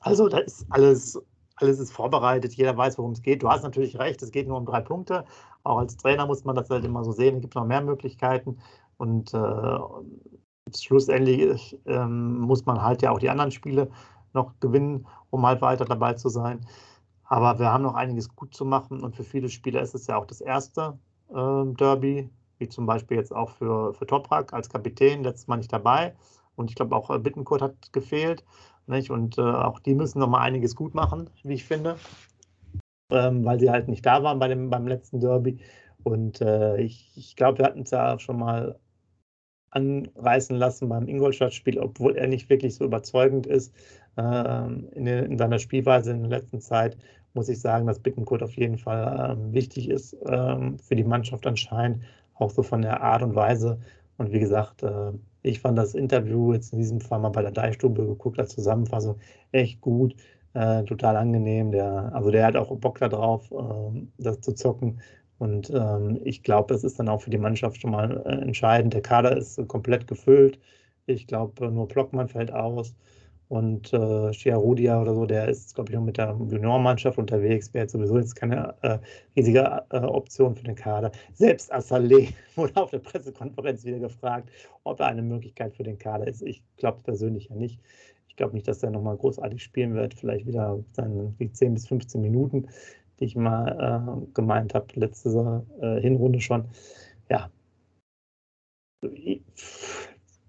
Also 0.00 0.28
da 0.28 0.38
ist 0.38 0.66
alles, 0.70 1.20
alles 1.56 1.78
ist 1.78 1.92
vorbereitet, 1.92 2.54
jeder 2.54 2.76
weiß, 2.76 2.98
worum 2.98 3.12
es 3.12 3.22
geht. 3.22 3.44
Du 3.44 3.48
hast 3.48 3.62
natürlich 3.62 3.96
recht, 3.96 4.20
es 4.22 4.32
geht 4.32 4.48
nur 4.48 4.56
um 4.56 4.66
drei 4.66 4.80
Punkte. 4.80 5.24
Auch 5.62 5.78
als 5.78 5.96
Trainer 5.96 6.26
muss 6.26 6.44
man 6.44 6.56
das 6.56 6.68
halt 6.68 6.84
immer 6.84 7.04
so 7.04 7.12
sehen. 7.12 7.36
Es 7.36 7.42
gibt 7.42 7.54
noch 7.54 7.64
mehr 7.64 7.82
Möglichkeiten. 7.82 8.58
Und 8.96 9.32
äh, 9.34 9.78
schlussendlich 10.76 11.78
äh, 11.86 12.04
muss 12.06 12.66
man 12.66 12.82
halt 12.82 13.02
ja 13.02 13.12
auch 13.12 13.20
die 13.20 13.30
anderen 13.30 13.52
Spiele 13.52 13.88
noch 14.32 14.58
gewinnen, 14.60 15.06
um 15.30 15.46
halt 15.46 15.62
weiter 15.62 15.84
dabei 15.84 16.14
zu 16.14 16.28
sein. 16.28 16.60
Aber 17.24 17.58
wir 17.58 17.72
haben 17.72 17.82
noch 17.82 17.94
einiges 17.94 18.34
gut 18.34 18.54
zu 18.54 18.64
machen 18.64 19.02
und 19.02 19.16
für 19.16 19.24
viele 19.24 19.48
Spieler 19.48 19.82
ist 19.82 19.94
es 19.94 20.06
ja 20.06 20.16
auch 20.16 20.26
das 20.26 20.40
erste 20.40 20.98
äh, 21.30 21.64
Derby, 21.74 22.28
wie 22.58 22.68
zum 22.68 22.86
Beispiel 22.86 23.16
jetzt 23.16 23.34
auch 23.34 23.50
für, 23.50 23.94
für 23.94 24.06
Toprak 24.06 24.52
als 24.52 24.68
Kapitän, 24.68 25.22
letztes 25.22 25.46
Mal 25.46 25.56
nicht 25.56 25.72
dabei. 25.72 26.14
Und 26.56 26.70
ich 26.70 26.76
glaube 26.76 26.94
auch 26.96 27.10
äh, 27.10 27.18
Bittenkurt 27.18 27.62
hat 27.62 27.92
gefehlt. 27.92 28.44
Nicht? 28.86 29.10
Und 29.10 29.38
äh, 29.38 29.42
auch 29.42 29.78
die 29.78 29.94
müssen 29.94 30.18
noch 30.18 30.28
mal 30.28 30.40
einiges 30.40 30.74
gut 30.74 30.94
machen, 30.94 31.30
wie 31.44 31.54
ich 31.54 31.64
finde, 31.64 31.96
ähm, 33.10 33.44
weil 33.44 33.60
sie 33.60 33.70
halt 33.70 33.88
nicht 33.88 34.04
da 34.04 34.22
waren 34.22 34.38
bei 34.38 34.48
dem, 34.48 34.68
beim 34.68 34.88
letzten 34.88 35.20
Derby. 35.20 35.60
Und 36.02 36.40
äh, 36.40 36.78
ich, 36.78 37.12
ich 37.16 37.36
glaube, 37.36 37.58
wir 37.58 37.66
hatten 37.66 37.82
es 37.82 37.90
ja 37.90 38.18
schon 38.18 38.38
mal 38.38 38.78
anreißen 39.70 40.56
lassen 40.56 40.88
beim 40.88 41.08
Ingolstadt-Spiel, 41.08 41.78
obwohl 41.78 42.16
er 42.16 42.26
nicht 42.26 42.48
wirklich 42.50 42.74
so 42.74 42.84
überzeugend 42.84 43.46
ist 43.46 43.74
äh, 44.16 44.66
in, 44.94 45.06
in, 45.06 45.38
seiner 45.38 45.58
Spielweise 45.58 46.10
in 46.12 46.22
der 46.22 46.40
letzten 46.40 46.60
Zeit, 46.60 46.96
muss 47.34 47.48
ich 47.48 47.60
sagen, 47.60 47.86
dass 47.86 48.00
Bittenkurt 48.00 48.42
auf 48.42 48.54
jeden 48.54 48.78
Fall 48.78 49.36
äh, 49.38 49.54
wichtig 49.54 49.88
ist 49.88 50.14
äh, 50.14 50.76
für 50.78 50.96
die 50.96 51.04
Mannschaft 51.04 51.46
anscheinend, 51.46 52.02
auch 52.34 52.50
so 52.50 52.62
von 52.62 52.82
der 52.82 53.00
Art 53.02 53.22
und 53.22 53.34
Weise. 53.34 53.78
Und 54.18 54.32
wie 54.32 54.40
gesagt, 54.40 54.82
äh, 54.82 55.12
ich 55.42 55.60
fand 55.60 55.78
das 55.78 55.94
Interview 55.94 56.52
jetzt 56.52 56.72
in 56.72 56.78
diesem 56.78 57.00
Fall 57.00 57.20
mal 57.20 57.30
bei 57.30 57.42
der 57.42 57.52
Deichstube 57.52 58.06
geguckt 58.06 58.38
als 58.38 58.54
Zusammenfassung 58.54 59.16
echt 59.52 59.80
gut. 59.80 60.14
Äh, 60.52 60.82
total 60.84 61.16
angenehm. 61.16 61.70
Der, 61.70 62.10
also 62.12 62.30
der 62.30 62.44
hat 62.44 62.56
auch 62.56 62.76
Bock 62.76 62.98
darauf, 62.98 63.50
äh, 63.52 64.06
das 64.18 64.40
zu 64.40 64.52
zocken. 64.52 65.00
Und 65.40 65.70
ähm, 65.70 66.20
ich 66.22 66.42
glaube, 66.42 66.74
es 66.74 66.84
ist 66.84 66.98
dann 66.98 67.08
auch 67.08 67.22
für 67.22 67.30
die 67.30 67.38
Mannschaft 67.38 67.80
schon 67.80 67.92
mal 67.92 68.22
äh, 68.26 68.42
entscheidend. 68.42 68.92
Der 68.92 69.00
Kader 69.00 69.34
ist 69.38 69.56
äh, 69.56 69.64
komplett 69.64 70.06
gefüllt. 70.06 70.58
Ich 71.06 71.26
glaube, 71.26 71.70
nur 71.70 71.88
Blockmann 71.88 72.28
fällt 72.28 72.52
aus. 72.52 72.94
Und 73.48 73.90
äh, 73.94 74.32
Chiarudia 74.32 75.00
oder 75.00 75.14
so, 75.14 75.24
der 75.24 75.48
ist, 75.48 75.74
glaube 75.74 75.90
ich, 75.90 75.96
noch 75.96 76.04
mit 76.04 76.18
der 76.18 76.36
Juniormannschaft 76.38 77.16
unterwegs. 77.16 77.72
Wäre 77.72 77.84
jetzt 77.84 77.92
sowieso 77.92 78.18
jetzt 78.18 78.36
keine 78.36 78.74
äh, 78.82 78.98
riesige 79.34 79.82
äh, 79.90 80.00
Option 80.00 80.54
für 80.54 80.64
den 80.64 80.74
Kader. 80.74 81.10
Selbst 81.32 81.72
Assalé 81.72 82.34
wurde 82.54 82.76
auf 82.76 82.90
der 82.90 82.98
Pressekonferenz 82.98 83.82
wieder 83.86 83.98
gefragt, 83.98 84.50
ob 84.84 85.00
er 85.00 85.06
eine 85.06 85.22
Möglichkeit 85.22 85.74
für 85.74 85.84
den 85.84 85.98
Kader 85.98 86.26
ist. 86.26 86.42
Ich 86.42 86.62
glaube 86.76 87.00
persönlich 87.02 87.48
ja 87.48 87.56
nicht. 87.56 87.80
Ich 88.28 88.36
glaube 88.36 88.54
nicht, 88.54 88.68
dass 88.68 88.82
er 88.82 88.90
nochmal 88.90 89.16
großartig 89.16 89.62
spielen 89.62 89.94
wird. 89.94 90.12
Vielleicht 90.12 90.46
wieder 90.46 90.78
seine 90.92 91.34
10 91.50 91.72
bis 91.72 91.88
15 91.88 92.20
Minuten 92.20 92.68
die 93.20 93.26
ich 93.26 93.36
mal 93.36 94.26
äh, 94.26 94.32
gemeint 94.34 94.74
habe, 94.74 94.86
letzte 94.94 95.64
äh, 95.80 96.00
Hinrunde 96.00 96.40
schon. 96.40 96.64
Ja. 97.28 97.50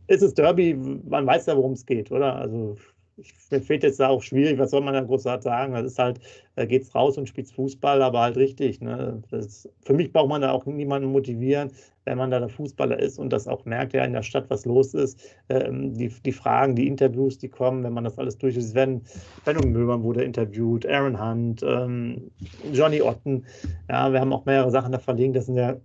Es 0.07 0.21
ist 0.21 0.37
Derby, 0.37 0.73
man 0.73 1.25
weiß 1.25 1.45
ja, 1.45 1.55
worum 1.55 1.73
es 1.73 1.85
geht, 1.85 2.11
oder? 2.11 2.35
Also 2.35 2.77
ich, 3.21 3.33
fehlt 3.63 3.83
jetzt 3.83 3.99
da 3.99 4.09
auch 4.09 4.21
schwierig, 4.21 4.57
was 4.57 4.71
soll 4.71 4.81
man 4.81 4.93
da 4.93 5.01
großartig 5.01 5.43
sagen? 5.43 5.73
Das 5.73 5.85
ist 5.85 5.99
halt, 5.99 6.19
da 6.55 6.65
geht's 6.65 6.93
raus 6.93 7.17
und 7.17 7.27
spielt 7.27 7.49
Fußball, 7.49 8.01
aber 8.01 8.21
halt 8.21 8.37
richtig. 8.37 8.81
Ne? 8.81 9.21
Das, 9.29 9.69
für 9.83 9.93
mich 9.93 10.11
braucht 10.11 10.29
man 10.29 10.41
da 10.41 10.51
auch 10.51 10.65
niemanden 10.65 11.11
motivieren, 11.11 11.71
wenn 12.05 12.17
man 12.17 12.31
da 12.31 12.39
der 12.39 12.49
Fußballer 12.49 12.99
ist 12.99 13.19
und 13.19 13.31
das 13.31 13.47
auch 13.47 13.65
merkt, 13.65 13.93
ja 13.93 14.03
in 14.03 14.13
der 14.13 14.23
Stadt, 14.23 14.49
was 14.49 14.65
los 14.65 14.93
ist. 14.93 15.19
Ähm, 15.49 15.93
die, 15.93 16.09
die 16.09 16.31
Fragen, 16.31 16.75
die 16.75 16.87
Interviews, 16.87 17.37
die 17.37 17.49
kommen, 17.49 17.83
wenn 17.83 17.93
man 17.93 18.03
das 18.03 18.17
alles 18.17 18.37
durch 18.37 18.57
ist. 18.57 18.75
Wenn 18.75 19.01
Benno 19.45 19.65
Möbern 19.65 20.03
wurde 20.03 20.23
interviewt, 20.23 20.85
Aaron 20.85 21.21
Hunt, 21.21 21.63
ähm, 21.63 22.31
Johnny 22.73 23.01
Otten. 23.01 23.45
Ja, 23.89 24.11
wir 24.11 24.19
haben 24.19 24.33
auch 24.33 24.45
mehrere 24.45 24.71
Sachen 24.71 24.91
da 24.91 24.99
verlinkt. 24.99 25.37
Das 25.37 25.45
sind 25.45 25.55
ja 25.55 25.77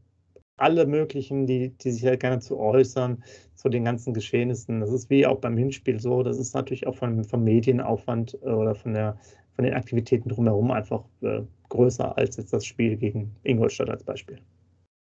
alle 0.56 0.86
möglichen, 0.86 1.46
die, 1.46 1.70
die 1.70 1.90
sich 1.90 2.04
halt 2.04 2.20
gerne 2.20 2.40
zu 2.40 2.58
äußern 2.58 3.22
zu 3.54 3.68
den 3.68 3.84
ganzen 3.84 4.14
Geschehnissen. 4.14 4.80
Das 4.80 4.90
ist 4.90 5.10
wie 5.10 5.26
auch 5.26 5.38
beim 5.38 5.56
Hinspiel 5.56 6.00
so. 6.00 6.22
Das 6.22 6.38
ist 6.38 6.54
natürlich 6.54 6.86
auch 6.86 6.96
vom, 6.96 7.24
vom 7.24 7.44
Medienaufwand 7.44 8.38
äh, 8.42 8.48
oder 8.48 8.74
von, 8.74 8.94
der, 8.94 9.18
von 9.54 9.64
den 9.64 9.74
Aktivitäten 9.74 10.28
drumherum 10.28 10.70
einfach 10.70 11.04
äh, 11.22 11.42
größer 11.68 12.16
als 12.16 12.36
jetzt 12.36 12.52
das 12.52 12.64
Spiel 12.64 12.96
gegen 12.96 13.34
Ingolstadt 13.42 13.90
als 13.90 14.04
Beispiel. 14.04 14.38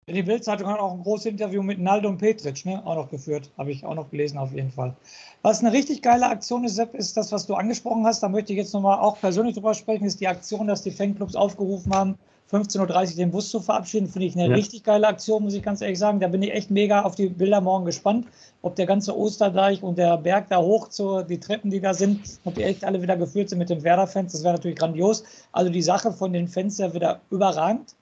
Die 0.10 0.22
Bildzeitung 0.22 0.68
hat 0.68 0.80
auch 0.80 0.92
ein 0.92 1.02
großes 1.02 1.28
Interview 1.28 1.64
mit 1.64 1.80
Naldo 1.80 2.10
und 2.10 2.18
Petric, 2.18 2.66
ne, 2.66 2.86
auch 2.86 2.96
noch 2.96 3.10
geführt. 3.10 3.50
Habe 3.58 3.72
ich 3.72 3.86
auch 3.86 3.96
noch 3.96 4.10
gelesen, 4.10 4.38
auf 4.38 4.52
jeden 4.52 4.70
Fall. 4.70 4.98
Was 5.44 5.62
eine 5.62 5.72
richtig 5.72 6.02
geile 6.02 6.28
Aktion 6.28 6.66
ist, 6.66 6.76
Sepp, 6.76 6.94
ist 6.94 7.16
das, 7.16 7.32
was 7.32 7.48
du 7.48 7.54
angesprochen 7.54 8.06
hast. 8.06 8.22
Da 8.22 8.28
möchte 8.28 8.52
ich 8.52 8.58
jetzt 8.58 8.74
nochmal 8.74 9.00
auch 9.00 9.18
persönlich 9.22 9.56
drüber 9.56 9.74
sprechen, 9.74 10.04
ist 10.04 10.20
die 10.20 10.28
Aktion, 10.28 10.68
dass 10.68 10.84
die 10.84 10.92
Fanclubs 10.92 11.38
aufgerufen 11.38 11.94
haben, 11.96 12.16
15.30 12.54 13.12
Uhr 13.12 13.16
den 13.16 13.32
Bus 13.32 13.50
zu 13.50 13.60
verabschieden, 13.60 14.08
finde 14.08 14.28
ich 14.28 14.36
eine 14.36 14.48
ja. 14.48 14.56
richtig 14.56 14.84
geile 14.84 15.08
Aktion, 15.08 15.44
muss 15.44 15.56
ich 15.56 15.64
ganz 15.64 15.82
ehrlich 15.82 15.98
sagen. 15.98 16.20
Da 16.20 16.28
bin 16.28 16.44
ich 16.44 16.54
echt 16.54 16.70
mega 16.70 17.02
auf 17.02 17.16
die 17.16 17.28
Bilder 17.28 17.62
morgen 17.62 17.86
gespannt, 17.86 18.28
ob 18.62 18.76
der 18.76 18.86
ganze 18.86 19.18
Osterdeich 19.18 19.82
und 19.82 19.98
der 19.98 20.18
Berg 20.18 20.50
da 20.50 20.60
hoch 20.60 20.90
zu, 20.90 21.24
die 21.24 21.40
Treppen, 21.40 21.72
die 21.72 21.82
da 21.82 21.96
sind, 21.96 22.22
ob 22.46 22.54
die 22.54 22.64
echt 22.64 22.84
alle 22.84 23.02
wieder 23.02 23.18
gefüllt 23.18 23.50
sind 23.50 23.58
mit 23.58 23.70
den 23.70 23.84
Werder-Fans. 23.84 24.32
Das 24.34 24.44
wäre 24.44 24.54
natürlich 24.54 24.78
grandios. 24.78 25.24
Also 25.52 25.72
die 25.72 25.82
Sache 25.82 26.12
von 26.12 26.32
den 26.32 26.48
Fans 26.48 26.78
ja 26.78 26.94
wieder 26.94 27.22
überragend. 27.32 27.96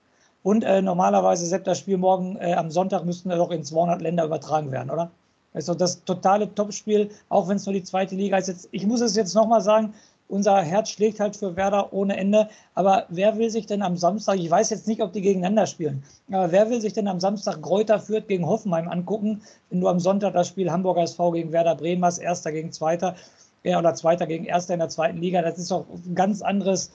Und 0.43 0.63
äh, 0.63 0.81
normalerweise, 0.81 1.45
selbst 1.45 1.67
das 1.67 1.79
Spiel 1.79 1.97
morgen 1.97 2.35
äh, 2.37 2.53
am 2.53 2.71
Sonntag, 2.71 3.05
müssten 3.05 3.29
wir 3.29 3.37
doch 3.37 3.51
in 3.51 3.63
200 3.63 4.01
Länder 4.01 4.25
übertragen 4.25 4.71
werden, 4.71 4.89
oder? 4.89 5.11
Also 5.53 5.73
das 5.73 6.03
totale 6.03 6.53
Topspiel, 6.53 7.09
auch 7.29 7.47
wenn 7.47 7.57
es 7.57 7.65
nur 7.65 7.73
die 7.73 7.83
zweite 7.83 8.15
Liga 8.15 8.37
ist. 8.37 8.47
Jetzt, 8.47 8.69
ich 8.71 8.85
muss 8.85 9.01
es 9.01 9.15
jetzt 9.15 9.33
nochmal 9.33 9.61
sagen, 9.61 9.93
unser 10.31 10.61
Herz 10.61 10.89
schlägt 10.89 11.19
halt 11.19 11.35
für 11.35 11.55
Werder 11.55 11.91
ohne 11.93 12.15
Ende. 12.15 12.47
Aber 12.73 13.05
wer 13.09 13.37
will 13.37 13.49
sich 13.49 13.65
denn 13.65 13.81
am 13.81 13.97
Samstag, 13.97 14.39
ich 14.39 14.49
weiß 14.49 14.69
jetzt 14.69 14.87
nicht, 14.87 15.01
ob 15.01 15.13
die 15.13 15.21
gegeneinander 15.21 15.67
spielen, 15.67 16.03
aber 16.31 16.51
wer 16.51 16.69
will 16.69 16.81
sich 16.81 16.93
denn 16.93 17.07
am 17.07 17.19
Samstag 17.19 17.61
Gräuter 17.61 17.99
führt 17.99 18.27
gegen 18.27 18.47
Hoffenheim 18.47 18.87
angucken, 18.87 19.41
wenn 19.69 19.81
du 19.81 19.87
am 19.87 19.99
Sonntag 19.99 20.33
das 20.33 20.47
Spiel 20.47 20.71
Hamburger 20.71 21.03
SV 21.03 21.31
gegen 21.31 21.51
Werder 21.51 21.75
Bremen 21.75 22.03
hast, 22.05 22.19
Erster 22.19 22.51
gegen 22.51 22.71
Zweiter 22.71 23.15
ja, 23.63 23.77
oder 23.77 23.93
Zweiter 23.93 24.25
gegen 24.25 24.45
Erster 24.45 24.73
in 24.73 24.79
der 24.79 24.89
zweiten 24.89 25.17
Liga. 25.17 25.41
Das 25.41 25.57
ist 25.57 25.69
doch 25.69 25.85
ein 25.89 26.15
ganz 26.15 26.41
anderes 26.41 26.91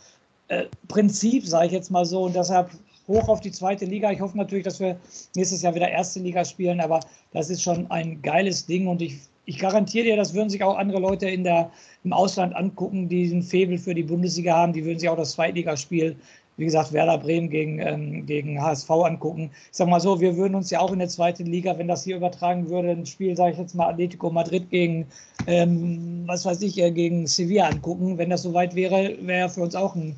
äh, 0.49 0.65
Prinzip, 0.89 1.47
sage 1.47 1.67
ich 1.67 1.73
jetzt 1.73 1.91
mal 1.91 2.05
so. 2.05 2.25
Und 2.25 2.35
deshalb 2.35 2.71
hoch 3.07 3.29
auf 3.29 3.41
die 3.41 3.53
zweite 3.53 3.85
Liga. 3.85 4.11
Ich 4.11 4.21
hoffe 4.21 4.37
natürlich, 4.37 4.65
dass 4.65 4.81
wir 4.81 4.97
nächstes 5.35 5.63
Jahr 5.63 5.75
wieder 5.75 5.89
erste 5.89 6.21
Liga 6.21 6.45
spielen, 6.45 6.81
aber 6.81 7.01
das 7.33 7.51
ist 7.51 7.63
schon 7.63 7.91
ein 7.91 8.21
geiles 8.23 8.67
Ding 8.67 8.89
und 8.89 9.03
ich 9.03 9.21
ich 9.47 9.59
garantiere 9.59 10.05
dir, 10.05 10.17
das 10.17 10.35
würden 10.35 10.51
sich 10.51 10.63
auch 10.63 10.77
andere 10.77 10.99
Leute 10.99 11.29
in 11.29 11.45
der, 11.45 11.71
im 12.05 12.13
Ausland 12.13 12.55
angucken, 12.55 13.09
die 13.09 13.27
ein 13.27 13.43
Faible 13.43 13.79
für 13.79 13.95
die 13.95 14.03
Bundesliga 14.03 14.57
haben. 14.57 14.73
Die 14.73 14.85
würden 14.85 14.99
sich 14.99 15.09
auch 15.09 15.17
das 15.17 15.33
Zweitligaspiel, 15.33 16.17
wie 16.57 16.65
gesagt, 16.65 16.93
Werder 16.93 17.19
Bremen 17.19 17.49
gegen, 17.49 17.79
ähm, 17.79 18.27
gegen 18.27 18.61
HSV 18.61 18.91
angucken. 18.91 19.51
Ich 19.71 19.77
sag 19.77 19.89
mal 19.89 20.01
so, 20.01 20.21
wir 20.21 20.37
würden 20.37 20.57
uns 20.57 20.71
ja 20.71 20.81
auch 20.81 20.93
in 20.93 20.99
der 20.99 21.09
zweiten 21.09 21.47
Liga, 21.47 21.79
wenn 21.79 21.87
das 21.87 22.03
hier 22.03 22.17
übertragen 22.17 22.69
würde, 22.69 22.91
ein 22.91 23.07
Spiel, 23.07 23.37
sage 23.37 23.53
ich 23.53 23.59
jetzt 23.59 23.75
mal, 23.75 23.89
Atletico 23.91 24.31
Madrid 24.31 24.69
gegen, 24.69 25.07
ähm, 25.47 26.25
was 26.27 26.45
weiß 26.45 26.61
ich, 26.63 26.79
äh, 26.83 26.91
gegen 26.91 27.29
Sevilla 27.29 27.69
angucken. 27.69 28.19
Wenn 28.19 28.31
das 28.31 28.43
soweit 28.43 28.75
wäre, 28.75 29.17
wäre 29.23 29.49
für 29.49 29.63
uns 29.63 29.77
auch 29.77 29.95
ein 29.95 30.17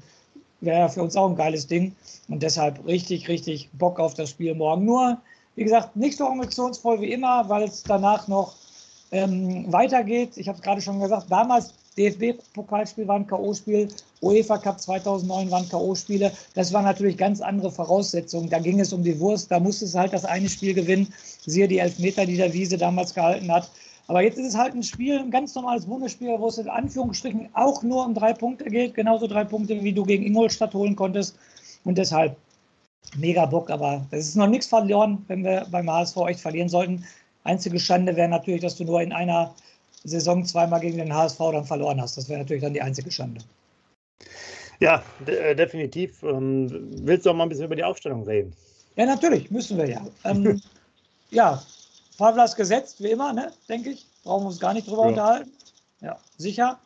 wäre 0.60 0.88
für 0.88 1.02
uns 1.02 1.14
auch 1.16 1.28
ein 1.28 1.36
geiles 1.36 1.68
Ding. 1.68 1.94
Und 2.28 2.42
deshalb 2.42 2.84
richtig, 2.84 3.28
richtig 3.28 3.70
Bock 3.74 4.00
auf 4.00 4.14
das 4.14 4.30
Spiel 4.30 4.56
morgen. 4.56 4.84
Nur, 4.84 5.18
wie 5.54 5.62
gesagt, 5.62 5.94
nicht 5.94 6.16
so 6.16 6.26
emotionsvoll 6.26 7.00
wie 7.00 7.12
immer, 7.12 7.48
weil 7.48 7.62
es 7.62 7.84
danach 7.84 8.26
noch 8.26 8.54
ähm, 9.12 9.72
weitergeht. 9.72 10.36
Ich 10.36 10.48
habe 10.48 10.58
es 10.58 10.62
gerade 10.62 10.80
schon 10.80 11.00
gesagt, 11.00 11.26
damals 11.30 11.74
DFB-Pokalspiel 11.96 13.08
war 13.08 13.16
ein 13.16 13.26
K.O.-Spiel, 13.26 13.88
UEFA 14.22 14.58
Cup 14.58 14.80
2009 14.80 15.50
waren 15.50 15.68
K.O.-Spiele. 15.68 16.30
Das 16.54 16.72
waren 16.72 16.84
natürlich 16.84 17.16
ganz 17.16 17.40
andere 17.40 17.70
Voraussetzungen. 17.70 18.48
Da 18.48 18.58
ging 18.58 18.78
es 18.80 18.92
um 18.92 19.02
die 19.02 19.18
Wurst, 19.18 19.50
da 19.50 19.58
musste 19.58 19.84
es 19.84 19.94
halt 19.94 20.12
das 20.12 20.24
eine 20.24 20.48
Spiel 20.48 20.74
gewinnen. 20.74 21.12
Siehe 21.44 21.68
die 21.68 21.78
Elfmeter, 21.78 22.26
die 22.26 22.36
der 22.36 22.52
Wiese 22.52 22.78
damals 22.78 23.14
gehalten 23.14 23.50
hat. 23.50 23.70
Aber 24.06 24.22
jetzt 24.22 24.38
ist 24.38 24.46
es 24.46 24.56
halt 24.56 24.74
ein 24.74 24.82
Spiel, 24.82 25.18
ein 25.18 25.30
ganz 25.30 25.54
normales 25.54 25.84
Bundesspiel, 25.84 26.38
wo 26.38 26.48
es 26.48 26.56
in 26.56 26.68
Anführungsstrichen 26.68 27.50
auch 27.52 27.82
nur 27.82 28.06
um 28.06 28.14
drei 28.14 28.32
Punkte 28.32 28.64
geht. 28.64 28.94
Genauso 28.94 29.26
drei 29.26 29.44
Punkte, 29.44 29.82
wie 29.82 29.92
du 29.92 30.04
gegen 30.04 30.24
Ingolstadt 30.24 30.72
holen 30.72 30.96
konntest. 30.96 31.36
Und 31.84 31.98
deshalb 31.98 32.36
mega 33.16 33.44
Bock. 33.44 33.70
Aber 33.70 34.06
es 34.10 34.28
ist 34.28 34.36
noch 34.36 34.46
nichts 34.46 34.66
verloren, 34.66 35.24
wenn 35.28 35.44
wir 35.44 35.66
beim 35.70 35.90
HSV 35.90 36.16
echt 36.28 36.40
verlieren 36.40 36.68
sollten. 36.68 37.04
Einzige 37.44 37.78
Schande 37.78 38.16
wäre 38.16 38.28
natürlich, 38.28 38.60
dass 38.60 38.76
du 38.76 38.84
nur 38.84 39.00
in 39.00 39.12
einer 39.12 39.54
Saison 40.04 40.44
zweimal 40.44 40.80
gegen 40.80 40.98
den 40.98 41.14
HSV 41.14 41.38
dann 41.38 41.64
verloren 41.64 42.00
hast. 42.00 42.16
Das 42.16 42.28
wäre 42.28 42.40
natürlich 42.40 42.62
dann 42.62 42.74
die 42.74 42.82
einzige 42.82 43.10
Schande. 43.10 43.40
Ja, 44.80 45.02
de 45.26 45.36
äh, 45.36 45.54
definitiv. 45.56 46.22
Ähm, 46.22 46.68
willst 47.02 47.26
du 47.26 47.30
auch 47.30 47.34
mal 47.34 47.44
ein 47.44 47.48
bisschen 47.48 47.64
über 47.64 47.76
die 47.76 47.84
Aufstellung 47.84 48.24
reden? 48.24 48.54
Ja, 48.96 49.06
natürlich, 49.06 49.50
müssen 49.50 49.76
wir 49.76 49.88
ja. 49.88 50.06
Ähm, 50.24 50.60
ja, 51.30 51.62
Pavlas 52.16 52.54
gesetzt, 52.56 53.02
wie 53.02 53.10
immer, 53.10 53.32
ne, 53.32 53.52
denke 53.68 53.90
ich. 53.90 54.06
Brauchen 54.24 54.44
wir 54.44 54.48
uns 54.48 54.60
gar 54.60 54.74
nicht 54.74 54.88
drüber 54.88 55.04
ja. 55.04 55.08
unterhalten. 55.08 55.52
Ja, 56.00 56.18
sicher. 56.36 56.78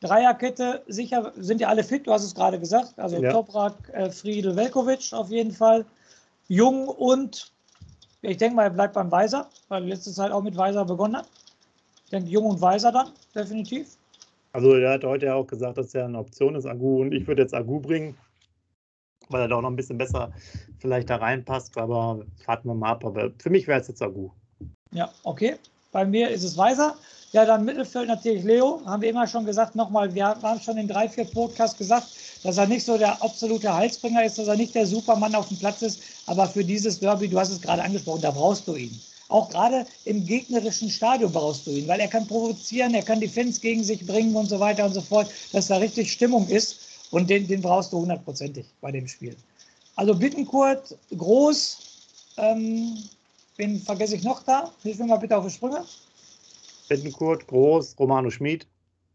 Dreierkette, 0.00 0.84
sicher, 0.86 1.32
sind 1.36 1.60
ja 1.60 1.68
alle 1.68 1.82
fit, 1.82 2.06
du 2.06 2.12
hast 2.12 2.22
es 2.22 2.34
gerade 2.34 2.58
gesagt. 2.58 2.98
Also 2.98 3.20
ja. 3.20 3.32
Toprak, 3.32 3.74
äh, 3.92 4.10
Friedel, 4.10 4.54
Velkovic 4.54 5.12
auf 5.12 5.30
jeden 5.30 5.50
Fall. 5.50 5.84
Jung 6.46 6.88
und 6.88 7.50
ich 8.22 8.36
denke 8.36 8.56
mal, 8.56 8.64
er 8.64 8.70
bleibt 8.70 8.94
beim 8.94 9.10
Weiser, 9.10 9.48
weil 9.68 9.82
er 9.82 9.88
letzte 9.88 10.12
Zeit 10.12 10.32
auch 10.32 10.42
mit 10.42 10.56
Weiser 10.56 10.84
begonnen 10.84 11.16
hat. 11.16 11.28
Ich 12.04 12.10
denke, 12.10 12.30
Jung 12.30 12.46
und 12.46 12.60
Weiser 12.60 12.90
dann, 12.90 13.12
definitiv. 13.34 13.96
Also 14.52 14.74
er 14.74 14.92
hat 14.92 15.04
heute 15.04 15.26
ja 15.26 15.34
auch 15.34 15.46
gesagt, 15.46 15.78
dass 15.78 15.94
er 15.94 16.06
eine 16.06 16.18
Option 16.18 16.54
ist, 16.54 16.66
Agu. 16.66 17.02
Und 17.02 17.12
ich 17.12 17.26
würde 17.26 17.42
jetzt 17.42 17.54
Agu 17.54 17.80
bringen, 17.80 18.16
weil 19.28 19.42
er 19.42 19.48
da 19.48 19.56
auch 19.56 19.62
noch 19.62 19.70
ein 19.70 19.76
bisschen 19.76 19.98
besser 19.98 20.32
vielleicht 20.78 21.10
da 21.10 21.16
reinpasst. 21.16 21.76
Aber 21.76 22.24
warten 22.46 22.68
wir 22.68 22.74
mal 22.74 22.92
ab. 22.92 23.04
Aber 23.04 23.30
für 23.38 23.50
mich 23.50 23.68
wäre 23.68 23.80
es 23.80 23.88
jetzt 23.88 24.02
Agu. 24.02 24.30
Ja, 24.92 25.10
okay. 25.22 25.56
Bei 25.92 26.04
mir 26.04 26.30
ist 26.30 26.44
es 26.44 26.56
Weiser. 26.56 26.96
Ja, 27.32 27.44
dann 27.44 27.64
Mittelfeld 27.64 28.08
natürlich 28.08 28.42
Leo. 28.44 28.80
Haben 28.86 29.02
wir 29.02 29.10
immer 29.10 29.26
schon 29.26 29.44
gesagt, 29.44 29.74
nochmal, 29.74 30.14
wir 30.14 30.26
haben 30.26 30.60
schon 30.60 30.78
in 30.78 30.88
drei, 30.88 31.08
vier 31.08 31.24
Podcasts 31.24 31.76
gesagt, 31.76 32.08
dass 32.42 32.56
er 32.56 32.66
nicht 32.66 32.84
so 32.84 32.96
der 32.96 33.22
absolute 33.22 33.74
Heilsbringer 33.74 34.24
ist, 34.24 34.38
dass 34.38 34.48
er 34.48 34.56
nicht 34.56 34.74
der 34.74 34.86
Supermann 34.86 35.34
auf 35.34 35.48
dem 35.48 35.58
Platz 35.58 35.82
ist. 35.82 36.00
Aber 36.26 36.48
für 36.48 36.64
dieses 36.64 37.00
Derby, 37.00 37.28
du 37.28 37.38
hast 37.38 37.50
es 37.50 37.60
gerade 37.60 37.82
angesprochen, 37.82 38.22
da 38.22 38.30
brauchst 38.30 38.66
du 38.66 38.74
ihn. 38.76 38.98
Auch 39.28 39.50
gerade 39.50 39.86
im 40.04 40.24
gegnerischen 40.24 40.88
Stadion 40.88 41.32
brauchst 41.32 41.66
du 41.66 41.72
ihn, 41.72 41.86
weil 41.86 42.00
er 42.00 42.08
kann 42.08 42.26
provozieren, 42.26 42.94
er 42.94 43.02
kann 43.02 43.20
die 43.20 43.28
Fans 43.28 43.60
gegen 43.60 43.84
sich 43.84 44.06
bringen 44.06 44.34
und 44.34 44.48
so 44.48 44.58
weiter 44.58 44.86
und 44.86 44.94
so 44.94 45.02
fort, 45.02 45.30
dass 45.52 45.66
da 45.66 45.76
richtig 45.76 46.10
Stimmung 46.10 46.48
ist. 46.48 46.76
Und 47.10 47.28
den, 47.28 47.46
den 47.46 47.60
brauchst 47.60 47.92
du 47.92 47.98
hundertprozentig 47.98 48.66
bei 48.80 48.90
dem 48.90 49.06
Spiel. 49.06 49.36
Also 49.96 50.14
Bittenkurt, 50.14 50.96
groß. 51.16 51.78
Ähm, 52.38 52.96
wen 53.58 53.78
vergesse 53.78 54.16
ich 54.16 54.24
noch 54.24 54.42
da? 54.42 54.70
Hilf 54.82 54.98
mir 54.98 55.06
mal 55.06 55.18
bitte 55.18 55.36
auf 55.36 55.44
die 55.44 55.52
Sprünge. 55.52 55.84
Bettenkurt, 56.88 57.46
Groß, 57.46 57.96
Romano 57.98 58.30
Schmid. 58.30 58.66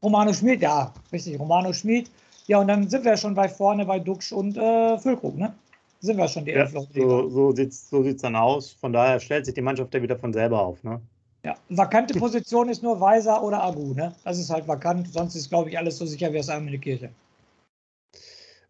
Romano 0.03 0.33
Schmid, 0.33 0.61
ja, 0.61 0.93
richtig, 1.11 1.39
Romano 1.39 1.73
Schmid. 1.73 2.11
Ja, 2.45 2.59
und 2.59 2.67
dann 2.67 2.89
sind 2.89 3.05
wir 3.05 3.17
schon 3.17 3.33
bei 3.33 3.47
vorne 3.47 3.85
bei 3.85 3.99
Duxch 3.99 4.31
und 4.31 4.57
äh, 4.57 4.97
Füllkrug, 4.99 5.37
ne? 5.37 5.55
Sind 6.01 6.17
wir 6.17 6.27
schon 6.27 6.43
die 6.43 6.51
ja, 6.51 6.67
So, 6.67 7.29
so 7.29 7.55
sieht 7.55 7.71
es 7.71 7.89
so 7.89 8.03
dann 8.03 8.35
aus. 8.35 8.73
Von 8.73 8.91
daher 8.91 9.19
stellt 9.21 9.45
sich 9.45 9.55
die 9.55 9.61
Mannschaft 9.61 9.93
ja 9.93 10.01
wieder 10.01 10.17
von 10.17 10.33
selber 10.33 10.61
auf, 10.61 10.83
ne? 10.83 11.01
Ja, 11.45 11.55
vakante 11.69 12.17
Position 12.19 12.69
ist 12.69 12.83
nur 12.83 12.99
Weiser 12.99 13.41
oder 13.41 13.63
Agu, 13.63 13.93
ne? 13.93 14.13
Das 14.25 14.37
ist 14.37 14.49
halt 14.49 14.67
vakant, 14.67 15.11
sonst 15.11 15.35
ist, 15.35 15.49
glaube 15.49 15.69
ich, 15.69 15.77
alles 15.77 15.97
so 15.97 16.05
sicher 16.05 16.31
wie 16.31 16.37
das 16.37 16.49
Arm 16.49 16.65
in 16.65 16.71
der 16.71 16.81
Kirche. 16.81 17.09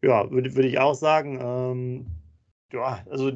Ja, 0.04 0.30
würde 0.30 0.54
würd 0.56 0.66
ich 0.66 0.80
auch 0.80 0.96
sagen. 0.96 1.40
Ähm, 1.42 2.06
ja, 2.72 3.00
also 3.10 3.32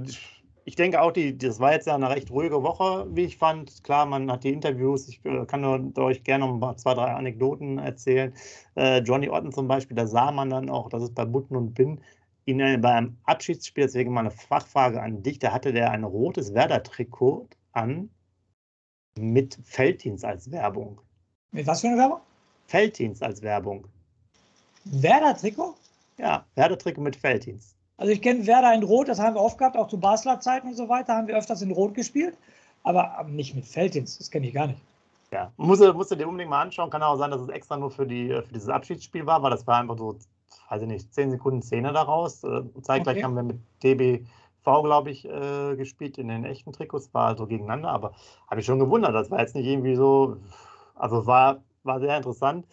ich 0.67 0.75
denke 0.75 1.01
auch, 1.01 1.13
die, 1.13 1.37
das 1.37 1.61
war 1.61 1.71
jetzt 1.71 1.87
ja 1.87 1.95
eine 1.95 2.09
recht 2.09 2.29
ruhige 2.29 2.61
Woche, 2.61 3.07
wie 3.15 3.23
ich 3.23 3.37
fand. 3.37 3.85
Klar, 3.85 4.05
man 4.05 4.29
hat 4.29 4.43
die 4.43 4.51
Interviews. 4.51 5.07
Ich 5.07 5.23
äh, 5.23 5.45
kann 5.45 5.61
nur, 5.61 5.97
euch 6.03 6.25
gerne 6.25 6.45
noch 6.45 6.61
ein 6.61 6.77
zwei, 6.77 6.93
drei 6.93 7.13
Anekdoten 7.13 7.77
erzählen. 7.77 8.33
Äh, 8.75 8.97
Johnny 8.99 9.29
Otten 9.29 9.53
zum 9.53 9.69
Beispiel, 9.69 9.95
da 9.95 10.05
sah 10.05 10.29
man 10.29 10.49
dann 10.49 10.69
auch, 10.69 10.89
das 10.89 11.03
ist 11.03 11.15
bei 11.15 11.23
Butten 11.23 11.55
und 11.55 11.73
Bin, 11.73 12.01
ihn 12.43 12.59
äh, 12.59 12.77
beim 12.77 13.15
Abschiedsspiel, 13.23 13.85
deswegen 13.85 14.11
mal 14.11 14.19
eine 14.19 14.31
Fachfrage 14.31 15.01
an 15.01 15.23
dich, 15.23 15.39
da 15.39 15.53
hatte 15.53 15.71
der 15.71 15.89
ein 15.91 16.03
rotes 16.03 16.53
Werder-Trikot 16.53 17.47
an 17.71 18.09
mit 19.17 19.57
Felddienst 19.63 20.25
als 20.25 20.51
Werbung. 20.51 20.99
Mit 21.53 21.65
was 21.65 21.79
für 21.79 21.87
eine 21.87 21.97
Werbung? 21.97 22.19
Felddienst 22.65 23.23
als 23.23 23.41
Werbung. 23.41 23.87
Werder-Trikot? 24.83 25.75
Ja, 26.17 26.45
Werder-Trikot 26.55 26.99
mit 26.99 27.15
Felddienst. 27.15 27.77
Also 27.97 28.13
ich 28.13 28.21
kenne 28.21 28.45
Werder 28.45 28.73
in 28.73 28.83
Rot, 28.83 29.07
das 29.07 29.19
haben 29.19 29.35
wir 29.35 29.41
oft 29.41 29.57
gehabt, 29.57 29.75
auch 29.75 29.87
zu 29.87 29.99
Basler 29.99 30.39
Zeiten 30.39 30.67
und 30.67 30.75
so 30.75 30.87
weiter, 30.87 31.15
haben 31.15 31.27
wir 31.27 31.35
öfters 31.35 31.63
in 31.63 31.71
Rot 31.71 31.95
gespielt, 31.95 32.37
aber 32.83 33.25
nicht 33.27 33.55
mit 33.55 33.65
Feldins, 33.65 34.19
das 34.19 34.29
kenne 34.29 34.47
ich 34.47 34.53
gar 34.53 34.67
nicht. 34.67 34.79
Ja, 35.31 35.51
musst 35.57 35.81
du, 35.81 35.93
musst 35.93 36.11
du 36.11 36.15
dir 36.15 36.27
unbedingt 36.27 36.49
mal 36.49 36.61
anschauen. 36.61 36.89
Kann 36.89 37.03
auch 37.03 37.17
sein, 37.17 37.31
dass 37.31 37.41
es 37.41 37.49
extra 37.49 37.75
nur 37.75 37.91
für, 37.91 38.05
die, 38.05 38.29
für 38.29 38.53
dieses 38.53 38.69
Abschiedsspiel 38.69 39.25
war, 39.25 39.43
weil 39.43 39.51
das 39.51 39.67
war 39.67 39.79
einfach 39.79 39.97
so, 39.97 40.15
weiß 40.69 40.81
ich 40.81 40.87
nicht, 40.87 41.13
10 41.13 41.31
Sekunden 41.31 41.61
Szene 41.61 41.91
daraus. 41.91 42.43
Äh, 42.43 42.61
zeitgleich 42.81 43.17
okay. 43.17 43.23
haben 43.25 43.35
wir 43.35 43.43
mit 43.43 43.59
DBV, 43.83 44.83
glaube 44.83 45.11
ich, 45.11 45.25
äh, 45.25 45.75
gespielt 45.75 46.17
in 46.17 46.29
den 46.29 46.45
echten 46.45 46.71
Trikots, 46.71 47.13
war 47.13 47.27
also 47.27 47.45
gegeneinander, 47.45 47.89
aber 47.89 48.13
habe 48.49 48.61
ich 48.61 48.65
schon 48.65 48.79
gewundert. 48.79 49.13
Das 49.13 49.29
war 49.29 49.39
jetzt 49.39 49.55
nicht 49.55 49.67
irgendwie 49.67 49.95
so, 49.95 50.37
also 50.95 51.27
war, 51.27 51.61
war 51.83 51.99
sehr 51.99 52.15
interessant. 52.15 52.65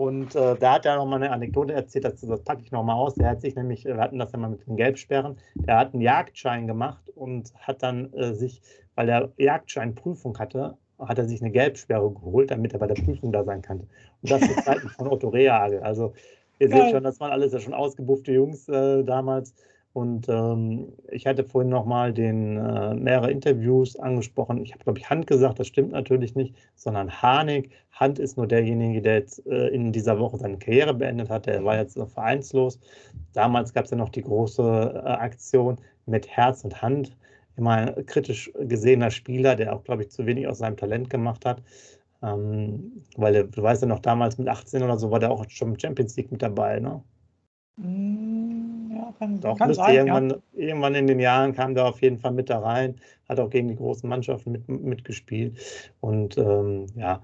Und 0.00 0.34
äh, 0.34 0.56
da 0.56 0.72
hat 0.76 0.86
er 0.86 0.96
nochmal 0.96 1.22
eine 1.22 1.30
Anekdote 1.30 1.74
erzählt, 1.74 2.06
das, 2.06 2.22
das 2.22 2.42
packe 2.42 2.62
ich 2.62 2.72
nochmal 2.72 2.96
aus. 2.96 3.16
Der 3.16 3.28
hat 3.28 3.42
sich 3.42 3.54
nämlich, 3.54 3.84
wir 3.84 3.98
hatten 3.98 4.18
das 4.18 4.32
ja 4.32 4.38
mal 4.38 4.48
mit 4.48 4.66
den 4.66 4.78
Gelbsperren, 4.78 5.36
der 5.56 5.76
hat 5.76 5.92
einen 5.92 6.00
Jagdschein 6.00 6.66
gemacht 6.66 7.10
und 7.14 7.52
hat 7.58 7.82
dann 7.82 8.10
äh, 8.14 8.32
sich, 8.32 8.62
weil 8.94 9.10
er 9.10 9.30
Jagdscheinprüfung 9.36 10.38
hatte, 10.38 10.78
hat 10.98 11.18
er 11.18 11.26
sich 11.26 11.42
eine 11.42 11.50
Gelbsperre 11.50 12.10
geholt, 12.12 12.50
damit 12.50 12.72
er 12.72 12.78
bei 12.78 12.86
der 12.86 12.94
Prüfung 12.94 13.30
da 13.30 13.44
sein 13.44 13.60
kann. 13.60 13.80
Und 14.22 14.30
das 14.30 14.40
zu 14.40 14.56
Zeiten 14.64 14.88
von 14.88 15.06
Otto 15.06 15.28
Rehagel. 15.28 15.80
Also 15.80 16.14
ihr 16.60 16.70
seht 16.70 16.92
schon, 16.92 17.04
das 17.04 17.20
waren 17.20 17.32
alles 17.32 17.52
ja 17.52 17.60
schon 17.60 17.74
ausgebuffte 17.74 18.32
Jungs 18.32 18.70
äh, 18.70 19.04
damals. 19.04 19.54
Und 19.92 20.28
ähm, 20.28 20.92
ich 21.10 21.26
hatte 21.26 21.42
vorhin 21.42 21.68
nochmal 21.68 22.12
den 22.12 22.56
äh, 22.56 22.94
mehrere 22.94 23.30
Interviews 23.30 23.96
angesprochen. 23.96 24.58
Ich 24.58 24.72
habe, 24.72 24.84
glaube 24.84 25.00
ich, 25.00 25.10
Hand 25.10 25.26
gesagt, 25.26 25.58
das 25.58 25.66
stimmt 25.66 25.90
natürlich 25.90 26.36
nicht, 26.36 26.54
sondern 26.76 27.10
Harnik. 27.10 27.70
Hand 27.90 28.20
ist 28.20 28.36
nur 28.36 28.46
derjenige, 28.46 29.02
der 29.02 29.14
jetzt 29.14 29.44
äh, 29.46 29.68
in 29.68 29.90
dieser 29.90 30.18
Woche 30.20 30.38
seine 30.38 30.58
Karriere 30.58 30.94
beendet 30.94 31.28
hat. 31.28 31.46
Der 31.46 31.64
war 31.64 31.76
jetzt 31.76 31.96
noch 31.96 32.08
vereinslos. 32.08 32.78
Damals 33.32 33.74
gab 33.74 33.84
es 33.84 33.90
ja 33.90 33.96
noch 33.96 34.10
die 34.10 34.22
große 34.22 34.62
äh, 34.62 35.08
Aktion 35.08 35.76
mit 36.06 36.28
Herz 36.28 36.62
und 36.62 36.80
Hand. 36.80 37.16
Immer 37.56 37.96
ein 37.96 38.06
kritisch 38.06 38.52
gesehener 38.60 39.10
Spieler, 39.10 39.56
der 39.56 39.74
auch, 39.74 39.82
glaube 39.82 40.02
ich, 40.02 40.10
zu 40.10 40.24
wenig 40.24 40.46
aus 40.46 40.58
seinem 40.58 40.76
Talent 40.76 41.10
gemacht 41.10 41.44
hat. 41.44 41.62
Ähm, 42.22 43.02
weil 43.16 43.48
du 43.48 43.62
weißt 43.62 43.82
ja 43.82 43.88
noch, 43.88 43.98
damals 43.98 44.38
mit 44.38 44.46
18 44.46 44.82
oder 44.82 44.98
so 44.98 45.10
war 45.10 45.18
der 45.18 45.32
auch 45.32 45.44
schon 45.48 45.70
im 45.72 45.78
Champions 45.78 46.16
League 46.16 46.30
mit 46.30 46.42
dabei, 46.42 46.78
ne? 46.78 47.02
Mm, 47.76 48.39
ja, 49.10 49.26
kann, 49.26 49.40
Doch, 49.40 49.58
kann 49.58 49.74
sein, 49.74 49.94
irgendwann, 49.94 50.30
ja. 50.30 50.36
irgendwann 50.54 50.94
in 50.94 51.06
den 51.06 51.20
Jahren 51.20 51.52
kam 51.52 51.74
der 51.74 51.86
auf 51.86 52.00
jeden 52.02 52.18
Fall 52.18 52.32
mit 52.32 52.50
da 52.50 52.60
rein, 52.60 52.96
hat 53.28 53.40
auch 53.40 53.50
gegen 53.50 53.68
die 53.68 53.76
großen 53.76 54.08
Mannschaften 54.08 54.52
mit, 54.52 54.68
mitgespielt. 54.68 55.58
Und 56.00 56.38
ähm, 56.38 56.86
ja, 56.94 57.22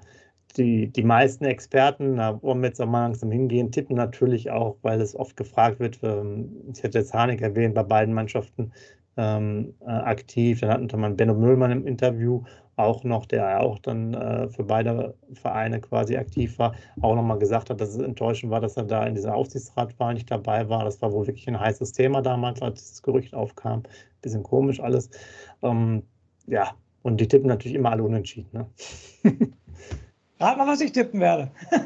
die, 0.57 0.89
die 0.89 1.03
meisten 1.03 1.45
Experten, 1.45 2.17
da 2.17 2.41
wollen 2.43 2.61
wir 2.61 2.69
jetzt 2.69 2.81
auch 2.81 2.87
mal 2.87 3.03
langsam 3.03 3.31
hingehen, 3.31 3.73
tippen 3.73 3.97
natürlich 3.97 4.51
auch, 4.51 4.77
weil 4.83 5.01
es 5.01 5.15
oft 5.15 5.37
gefragt 5.37 5.81
wird, 5.81 5.99
ähm, 6.03 6.51
ich 6.73 6.83
hätte 6.83 6.99
jetzt 6.99 7.13
Harnik 7.13 7.43
erwähnt, 7.43 7.75
bei 7.75 7.83
beiden 7.83 8.15
Mannschaften 8.15 8.73
ähm, 9.17 9.75
äh, 9.81 9.91
aktiv. 9.91 10.61
Dann 10.61 10.85
hatte 10.85 10.97
man 10.97 11.17
Benno 11.17 11.35
Müllmann 11.35 11.71
im 11.71 11.87
Interview 11.87 12.43
auch 12.77 13.05
noch, 13.05 13.27
der 13.27 13.63
auch 13.63 13.79
dann 13.79 14.15
äh, 14.15 14.49
für 14.49 14.65
beide 14.65 15.15
Vereine 15.33 15.81
quasi 15.81 16.17
aktiv 16.17 16.59
war, 16.59 16.75
auch 17.01 17.15
nochmal 17.15 17.39
gesagt 17.39 17.71
hat, 17.71 17.81
dass 17.81 17.91
es 17.91 17.99
enttäuschend 17.99 18.53
war, 18.53 18.61
dass 18.61 18.77
er 18.77 18.85
da 18.85 19.05
in 19.07 19.15
dieser 19.15 19.35
Aufsichtsratwahl 19.35 20.15
nicht 20.15 20.31
dabei 20.31 20.69
war. 20.69 20.85
Das 20.85 21.01
war 21.01 21.13
wohl 21.13 21.27
wirklich 21.27 21.49
ein 21.49 21.59
heißes 21.59 21.93
Thema 21.93 22.21
damals, 22.21 22.61
als 22.61 22.91
das 22.91 23.03
Gerücht 23.03 23.35
aufkam. 23.35 23.83
Bisschen 24.21 24.43
komisch 24.43 24.81
alles. 24.81 25.11
Ähm, 25.63 26.03
ja, 26.47 26.75
und 27.03 27.21
die 27.21 27.29
tippen 27.29 27.49
natürlich 27.49 27.77
immer 27.77 27.91
alle 27.93 28.03
unentschieden. 28.03 28.51
Ne? 28.53 28.67
Rat 30.39 30.59
mal, 30.59 30.67
was 30.67 30.83
ich 30.83 30.93
tippen 30.93 31.21
werde. 31.21 31.51
ja, 31.71 31.81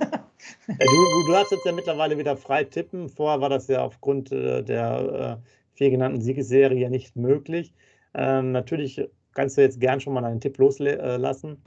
du, 0.66 1.26
du 1.26 1.32
darfst 1.32 1.52
jetzt 1.52 1.64
ja 1.64 1.72
mittlerweile 1.72 2.18
wieder 2.18 2.36
frei 2.36 2.64
tippen. 2.64 3.08
Vorher 3.08 3.40
war 3.40 3.48
das 3.48 3.68
ja 3.68 3.84
aufgrund 3.84 4.32
äh, 4.32 4.62
der 4.62 5.38
äh, 5.40 5.48
vier 5.74 5.90
genannten 5.90 6.20
Siegesserie 6.20 6.80
ja 6.80 6.88
nicht 6.88 7.14
möglich. 7.14 7.72
Ähm, 8.12 8.50
natürlich 8.50 9.08
kannst 9.34 9.56
du 9.56 9.62
jetzt 9.62 9.80
gern 9.80 10.00
schon 10.00 10.14
mal 10.14 10.24
einen 10.24 10.40
Tipp 10.40 10.58
loslassen. 10.58 11.58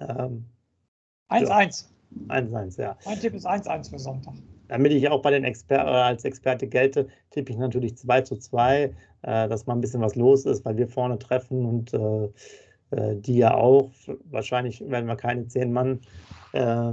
1-1. 0.00 0.18
Ähm, 0.18 0.44
1-1, 2.28 2.80
ja. 2.80 2.96
Mein 3.04 3.20
Tipp 3.20 3.34
ist 3.34 3.46
1-1 3.46 3.90
für 3.90 3.98
Sonntag. 3.98 4.34
Damit 4.68 4.92
ich 4.92 5.08
auch 5.08 5.22
bei 5.22 5.30
den 5.30 5.44
Exper 5.44 5.76
äh, 5.76 6.02
als 6.02 6.24
Experte 6.24 6.66
gelte, 6.66 7.08
tippe 7.30 7.52
ich 7.52 7.58
natürlich 7.58 7.96
2 7.96 8.22
zu 8.22 8.36
2, 8.36 8.82
äh, 8.82 8.92
dass 9.22 9.66
mal 9.66 9.74
ein 9.74 9.80
bisschen 9.80 10.00
was 10.00 10.14
los 10.14 10.44
ist, 10.46 10.64
weil 10.64 10.76
wir 10.76 10.88
vorne 10.88 11.18
treffen 11.18 11.64
und 11.64 11.94
äh, 11.94 12.28
äh 12.90 13.16
die 13.16 13.38
ja 13.38 13.54
auch. 13.54 13.90
Wahrscheinlich 14.24 14.80
werden 14.88 15.06
wir 15.06 15.16
keine 15.16 15.46
zehn 15.46 15.72
Mann 15.72 16.00
äh, 16.52 16.92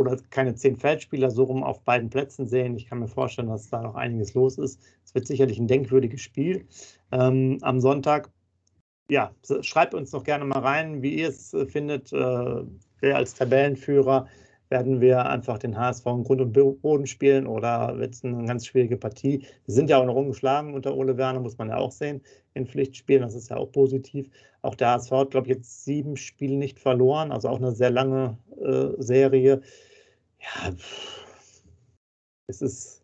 oder 0.00 0.16
keine 0.30 0.54
zehn 0.54 0.76
Feldspieler 0.76 1.30
so 1.30 1.44
rum 1.44 1.62
auf 1.62 1.82
beiden 1.82 2.10
Plätzen 2.10 2.46
sehen. 2.46 2.76
Ich 2.76 2.86
kann 2.86 2.98
mir 2.98 3.08
vorstellen, 3.08 3.48
dass 3.48 3.70
da 3.70 3.82
noch 3.82 3.94
einiges 3.94 4.34
los 4.34 4.58
ist. 4.58 4.80
Es 5.04 5.14
wird 5.14 5.26
sicherlich 5.26 5.58
ein 5.58 5.68
denkwürdiges 5.68 6.20
Spiel 6.20 6.66
ähm, 7.12 7.58
am 7.62 7.80
Sonntag. 7.80 8.30
Ja, 9.08 9.32
schreibt 9.60 9.94
uns 9.94 10.10
doch 10.10 10.24
gerne 10.24 10.44
mal 10.44 10.58
rein, 10.58 11.02
wie 11.02 11.14
ihr 11.20 11.28
es 11.28 11.54
äh, 11.54 11.66
findet. 11.66 12.12
Äh, 12.12 12.16
wer 13.00 13.16
als 13.16 13.34
Tabellenführer 13.34 14.26
werden 14.68 15.00
wir 15.00 15.24
einfach 15.26 15.58
den 15.58 15.78
HSV 15.78 16.06
im 16.06 16.24
Grund 16.24 16.40
und 16.40 16.52
Boden 16.52 17.06
spielen 17.06 17.46
oder 17.46 17.96
wird 17.98 18.14
es 18.14 18.24
eine 18.24 18.44
ganz 18.46 18.66
schwierige 18.66 18.96
Partie? 18.96 19.46
Wir 19.66 19.74
sind 19.74 19.88
ja 19.90 19.98
auch 19.98 20.06
noch 20.06 20.16
ungeschlagen 20.16 20.74
unter 20.74 20.96
Ole 20.96 21.16
Werner, 21.16 21.38
muss 21.38 21.56
man 21.56 21.68
ja 21.68 21.76
auch 21.76 21.92
sehen, 21.92 22.20
in 22.54 22.66
Pflichtspielen. 22.66 23.22
Das 23.22 23.36
ist 23.36 23.50
ja 23.50 23.58
auch 23.58 23.70
positiv. 23.70 24.28
Auch 24.62 24.74
der 24.74 24.90
HSV 24.90 25.12
hat, 25.12 25.30
glaube 25.30 25.46
ich, 25.46 25.54
jetzt 25.54 25.84
sieben 25.84 26.16
Spiele 26.16 26.56
nicht 26.56 26.80
verloren, 26.80 27.30
also 27.30 27.48
auch 27.48 27.58
eine 27.58 27.70
sehr 27.70 27.90
lange 27.90 28.38
äh, 28.60 29.00
Serie 29.00 29.62
ja, 30.40 30.74
es 32.46 32.62
ist, 32.62 33.02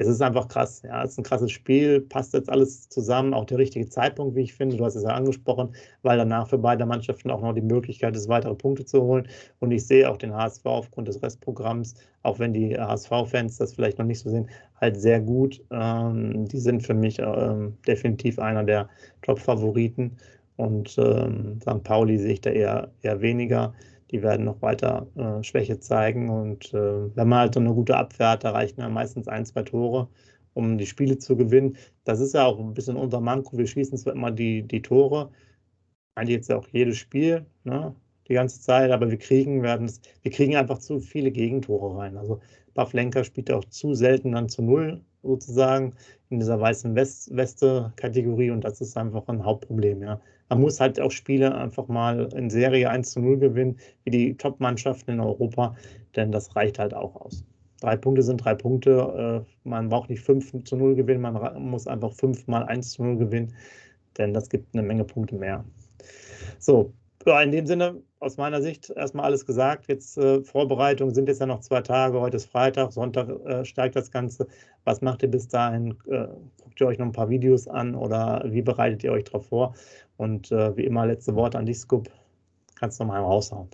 es 0.00 0.06
ist 0.06 0.22
einfach 0.22 0.46
krass. 0.46 0.82
Ja, 0.84 1.02
es 1.02 1.12
ist 1.12 1.18
ein 1.18 1.24
krasses 1.24 1.50
Spiel, 1.50 2.00
passt 2.00 2.32
jetzt 2.32 2.48
alles 2.48 2.88
zusammen, 2.88 3.34
auch 3.34 3.44
der 3.44 3.58
richtige 3.58 3.88
Zeitpunkt, 3.88 4.36
wie 4.36 4.42
ich 4.42 4.54
finde. 4.54 4.76
Du 4.76 4.84
hast 4.84 4.94
es 4.94 5.02
ja 5.02 5.08
angesprochen, 5.08 5.74
weil 6.02 6.16
danach 6.16 6.46
für 6.48 6.58
beide 6.58 6.86
Mannschaften 6.86 7.32
auch 7.32 7.40
noch 7.40 7.52
die 7.52 7.62
Möglichkeit 7.62 8.14
ist, 8.14 8.28
weitere 8.28 8.54
Punkte 8.54 8.84
zu 8.84 9.02
holen. 9.02 9.26
Und 9.58 9.72
ich 9.72 9.84
sehe 9.84 10.08
auch 10.08 10.16
den 10.16 10.32
HSV 10.32 10.64
aufgrund 10.66 11.08
des 11.08 11.20
Restprogramms, 11.20 11.96
auch 12.22 12.38
wenn 12.38 12.52
die 12.52 12.78
HSV-Fans 12.78 13.56
das 13.56 13.74
vielleicht 13.74 13.98
noch 13.98 14.06
nicht 14.06 14.20
so 14.20 14.30
sehen, 14.30 14.48
halt 14.80 15.00
sehr 15.00 15.20
gut. 15.20 15.60
Ähm, 15.72 16.46
die 16.46 16.60
sind 16.60 16.86
für 16.86 16.94
mich 16.94 17.18
ähm, 17.18 17.76
definitiv 17.84 18.38
einer 18.38 18.62
der 18.62 18.88
Top-Favoriten. 19.22 20.16
Und 20.54 20.96
ähm, 20.98 21.58
St. 21.60 21.82
Pauli 21.82 22.18
sehe 22.18 22.34
ich 22.34 22.40
da 22.40 22.50
eher, 22.50 22.92
eher 23.02 23.20
weniger 23.20 23.74
die 24.10 24.22
werden 24.22 24.44
noch 24.44 24.62
weiter 24.62 25.06
äh, 25.16 25.42
Schwäche 25.42 25.78
zeigen. 25.80 26.28
Und 26.30 26.72
äh, 26.74 27.16
wenn 27.16 27.28
man 27.28 27.40
halt 27.40 27.54
so 27.54 27.60
eine 27.60 27.74
gute 27.74 27.96
Abwehr 27.96 28.30
hat, 28.30 28.44
da 28.44 28.50
reichen 28.50 28.80
ja 28.80 28.88
meistens 28.88 29.28
ein, 29.28 29.46
zwei 29.46 29.62
Tore, 29.62 30.08
um 30.54 30.78
die 30.78 30.86
Spiele 30.86 31.18
zu 31.18 31.36
gewinnen. 31.36 31.76
Das 32.04 32.20
ist 32.20 32.34
ja 32.34 32.46
auch 32.46 32.58
ein 32.58 32.74
bisschen 32.74 32.96
unser 32.96 33.20
Manko. 33.20 33.56
Wir 33.58 33.66
schießen 33.66 33.98
zwar 33.98 34.14
immer 34.14 34.30
die, 34.30 34.62
die 34.62 34.82
Tore, 34.82 35.30
eigentlich 36.14 36.36
jetzt 36.36 36.48
ja 36.50 36.58
auch 36.58 36.68
jedes 36.68 36.98
Spiel, 36.98 37.46
ne, 37.64 37.94
die 38.28 38.34
ganze 38.34 38.60
Zeit, 38.60 38.90
aber 38.90 39.10
wir 39.10 39.18
kriegen, 39.18 39.62
werden 39.62 39.90
wir 40.22 40.30
kriegen 40.32 40.56
einfach 40.56 40.78
zu 40.78 41.00
viele 41.00 41.30
Gegentore 41.30 41.98
rein. 41.98 42.16
Also 42.16 42.40
Pavlenka 42.74 43.24
spielt 43.24 43.50
auch 43.50 43.64
zu 43.66 43.94
selten 43.94 44.32
dann 44.32 44.48
zu 44.48 44.62
null 44.62 45.02
sozusagen 45.22 45.94
in 46.30 46.38
dieser 46.40 46.60
weißen 46.60 46.94
West 46.94 47.34
Weste-Kategorie 47.34 48.50
und 48.50 48.64
das 48.64 48.80
ist 48.80 48.96
einfach 48.96 49.26
ein 49.28 49.44
Hauptproblem, 49.44 50.02
ja. 50.02 50.20
Man 50.50 50.60
muss 50.60 50.80
halt 50.80 50.98
auch 51.00 51.10
Spiele 51.10 51.54
einfach 51.54 51.88
mal 51.88 52.28
in 52.34 52.48
Serie 52.48 52.88
1 52.88 53.10
zu 53.10 53.20
0 53.20 53.38
gewinnen, 53.38 53.76
wie 54.04 54.10
die 54.10 54.36
Top-Mannschaften 54.36 55.12
in 55.12 55.20
Europa, 55.20 55.76
denn 56.16 56.32
das 56.32 56.56
reicht 56.56 56.78
halt 56.78 56.94
auch 56.94 57.16
aus. 57.16 57.44
Drei 57.80 57.96
Punkte 57.96 58.22
sind 58.22 58.38
drei 58.38 58.54
Punkte. 58.54 59.44
Äh, 59.46 59.68
man 59.68 59.88
braucht 59.88 60.10
nicht 60.10 60.22
5 60.22 60.64
zu 60.64 60.76
0 60.76 60.94
gewinnen, 60.96 61.20
man 61.20 61.62
muss 61.62 61.86
einfach 61.86 62.12
5 62.12 62.46
mal 62.46 62.64
1 62.64 62.92
zu 62.92 63.04
0 63.04 63.18
gewinnen, 63.18 63.54
denn 64.16 64.32
das 64.32 64.48
gibt 64.48 64.74
eine 64.74 64.82
Menge 64.82 65.04
Punkte 65.04 65.36
mehr. 65.36 65.64
So, 66.58 66.92
ja, 67.28 67.42
in 67.42 67.52
dem 67.52 67.66
Sinne, 67.66 68.02
aus 68.20 68.36
meiner 68.36 68.60
Sicht 68.62 68.90
erstmal 68.90 69.26
alles 69.26 69.46
gesagt. 69.46 69.86
Jetzt 69.88 70.18
äh, 70.18 70.42
Vorbereitungen 70.42 71.14
sind 71.14 71.28
jetzt 71.28 71.40
ja 71.40 71.46
noch 71.46 71.60
zwei 71.60 71.80
Tage. 71.80 72.20
Heute 72.20 72.36
ist 72.36 72.50
Freitag, 72.50 72.92
Sonntag 72.92 73.28
äh, 73.46 73.64
steigt 73.64 73.96
das 73.96 74.10
Ganze. 74.10 74.46
Was 74.84 75.00
macht 75.00 75.22
ihr 75.22 75.30
bis 75.30 75.48
dahin? 75.48 75.92
Äh, 76.10 76.28
guckt 76.62 76.80
ihr 76.80 76.86
euch 76.86 76.98
noch 76.98 77.06
ein 77.06 77.12
paar 77.12 77.28
Videos 77.28 77.68
an 77.68 77.94
oder 77.94 78.42
wie 78.46 78.62
bereitet 78.62 79.04
ihr 79.04 79.12
euch 79.12 79.24
darauf 79.24 79.46
vor? 79.46 79.74
Und 80.16 80.50
äh, 80.50 80.76
wie 80.76 80.84
immer, 80.84 81.06
letzte 81.06 81.34
Worte 81.34 81.58
an 81.58 81.66
dich, 81.66 81.78
Scoop. 81.78 82.08
Kannst 82.78 82.98
du 82.98 83.04
noch 83.04 83.08
mal 83.08 83.18
einen 83.18 83.26
raushauen. 83.26 83.68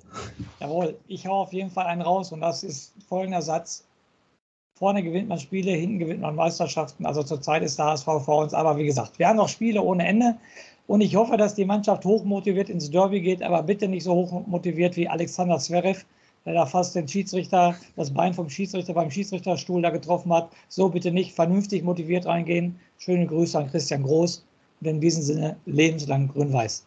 Jawohl, 0.61 0.97
ich 1.09 1.27
hau 1.27 1.43
auf 1.43 1.53
jeden 1.53 1.71
Fall 1.71 1.87
einen 1.87 2.01
raus 2.01 2.33
und 2.33 2.41
das 2.41 2.63
ist 2.63 2.95
folgender 3.07 3.43
Satz. 3.43 3.87
Vorne 4.77 5.03
gewinnt 5.03 5.29
man 5.29 5.39
Spiele, 5.39 5.71
hinten 5.71 5.99
gewinnt 5.99 6.21
man 6.21 6.35
Meisterschaften. 6.35 7.07
Also 7.07 7.23
zurzeit 7.23 7.63
ist 7.63 7.79
der 7.79 7.87
HSV 7.87 8.07
vor 8.25 8.39
uns. 8.43 8.55
Aber 8.55 8.77
wie 8.77 8.87
gesagt, 8.87 9.19
wir 9.19 9.29
haben 9.29 9.37
noch 9.37 9.49
Spiele 9.49 9.83
ohne 9.83 10.07
Ende. 10.07 10.37
Und 10.87 11.01
ich 11.01 11.17
hoffe, 11.17 11.37
dass 11.37 11.55
die 11.55 11.65
Mannschaft 11.65 12.05
hochmotiviert 12.05 12.69
ins 12.69 12.91
Derby 12.91 13.21
geht, 13.21 13.43
aber 13.43 13.63
bitte 13.63 13.89
nicht 13.89 14.05
so 14.05 14.15
hochmotiviert 14.15 14.97
wie 14.97 15.09
Alexander 15.09 15.59
Zverev, 15.59 16.05
der 16.45 16.55
da 16.55 16.67
fast 16.67 16.95
den 16.95 17.09
Schiedsrichter, 17.09 17.75
das 17.97 18.13
Bein 18.13 18.35
vom 18.35 18.51
Schiedsrichter 18.51 18.93
beim 18.93 19.11
Schiedsrichterstuhl 19.11 19.81
da 19.81 19.91
getroffen 19.91 20.33
hat. 20.33 20.51
So 20.69 20.91
bitte 20.91 21.11
nicht 21.11 21.33
vernünftig 21.33 21.83
motiviert 21.85 22.27
reingehen. 22.27 22.79
Schöne 22.99 23.27
Grüße 23.27 23.59
an 23.59 23.71
Christian 23.71 24.03
Groß 24.03 24.45
und 24.81 24.87
in 24.87 25.01
diesem 25.01 25.23
Sinne 25.23 25.57
lebenslang 25.65 26.29
grün-weiß. 26.29 26.87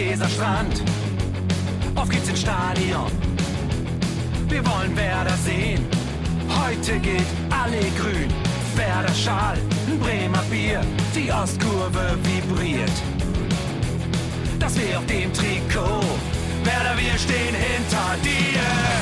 Weserstrand. 0.00 0.82
Auf 1.94 2.08
geht's 2.08 2.28
ins 2.30 2.40
Stadion. 2.40 3.12
Wir 4.48 4.64
wollen 4.66 4.96
Werder 4.96 5.36
sehen. 5.44 5.84
Heute 6.48 6.98
geht 7.00 7.26
alle 7.50 7.80
grün. 7.98 8.30
Werder 8.76 9.12
Schal, 9.12 9.58
ein 9.88 9.98
Bremer 9.98 10.42
Bier. 10.50 10.80
Die 11.14 11.30
Ostkurve 11.30 12.16
vibriert. 12.22 12.96
Das 14.58 14.74
wir 14.78 14.98
auf 14.98 15.06
dem 15.06 15.30
Trikot. 15.34 16.02
Werder, 16.64 16.96
wir 16.96 17.18
stehen 17.18 17.54
hinter 17.54 18.16
dir. 18.22 18.99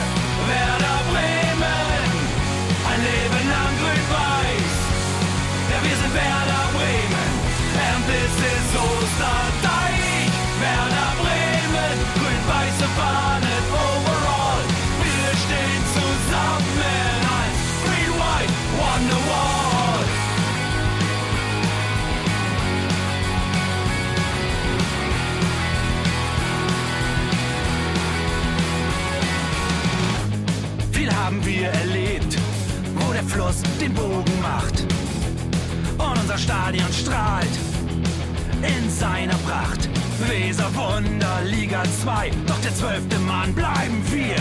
Weser 40.69 40.77
Wunder, 40.77 41.41
Liga 41.45 41.83
2, 42.03 42.31
doch 42.47 42.61
der 42.61 42.75
zwölfte 42.75 43.19
Mann 43.21 43.55
bleiben 43.55 44.03
wir. 44.11 44.37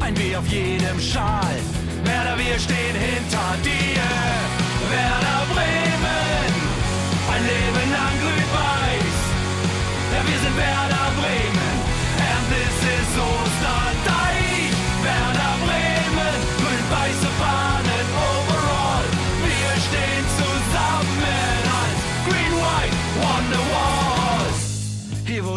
Ein 0.00 0.16
W 0.16 0.36
auf 0.36 0.46
jedem 0.48 1.00
Schal, 1.00 1.56
Werder, 2.04 2.38
wir 2.38 2.58
stehen 2.58 2.96
hinter 2.96 3.56
dir. 3.62 4.02
Werder 4.90 5.42
Bremen, 5.52 6.52
ein 7.34 7.42
Leben 7.42 7.92
lang 7.92 8.14
grün-weiß. 8.20 9.18
Ja, 10.12 10.20
wir 10.26 10.38
sind 10.38 10.56
Werder 10.56 11.10
Bremen, 11.20 11.76
and 12.18 12.48
this 12.50 12.78
is 12.82 13.18
Osterdeich. 13.18 13.47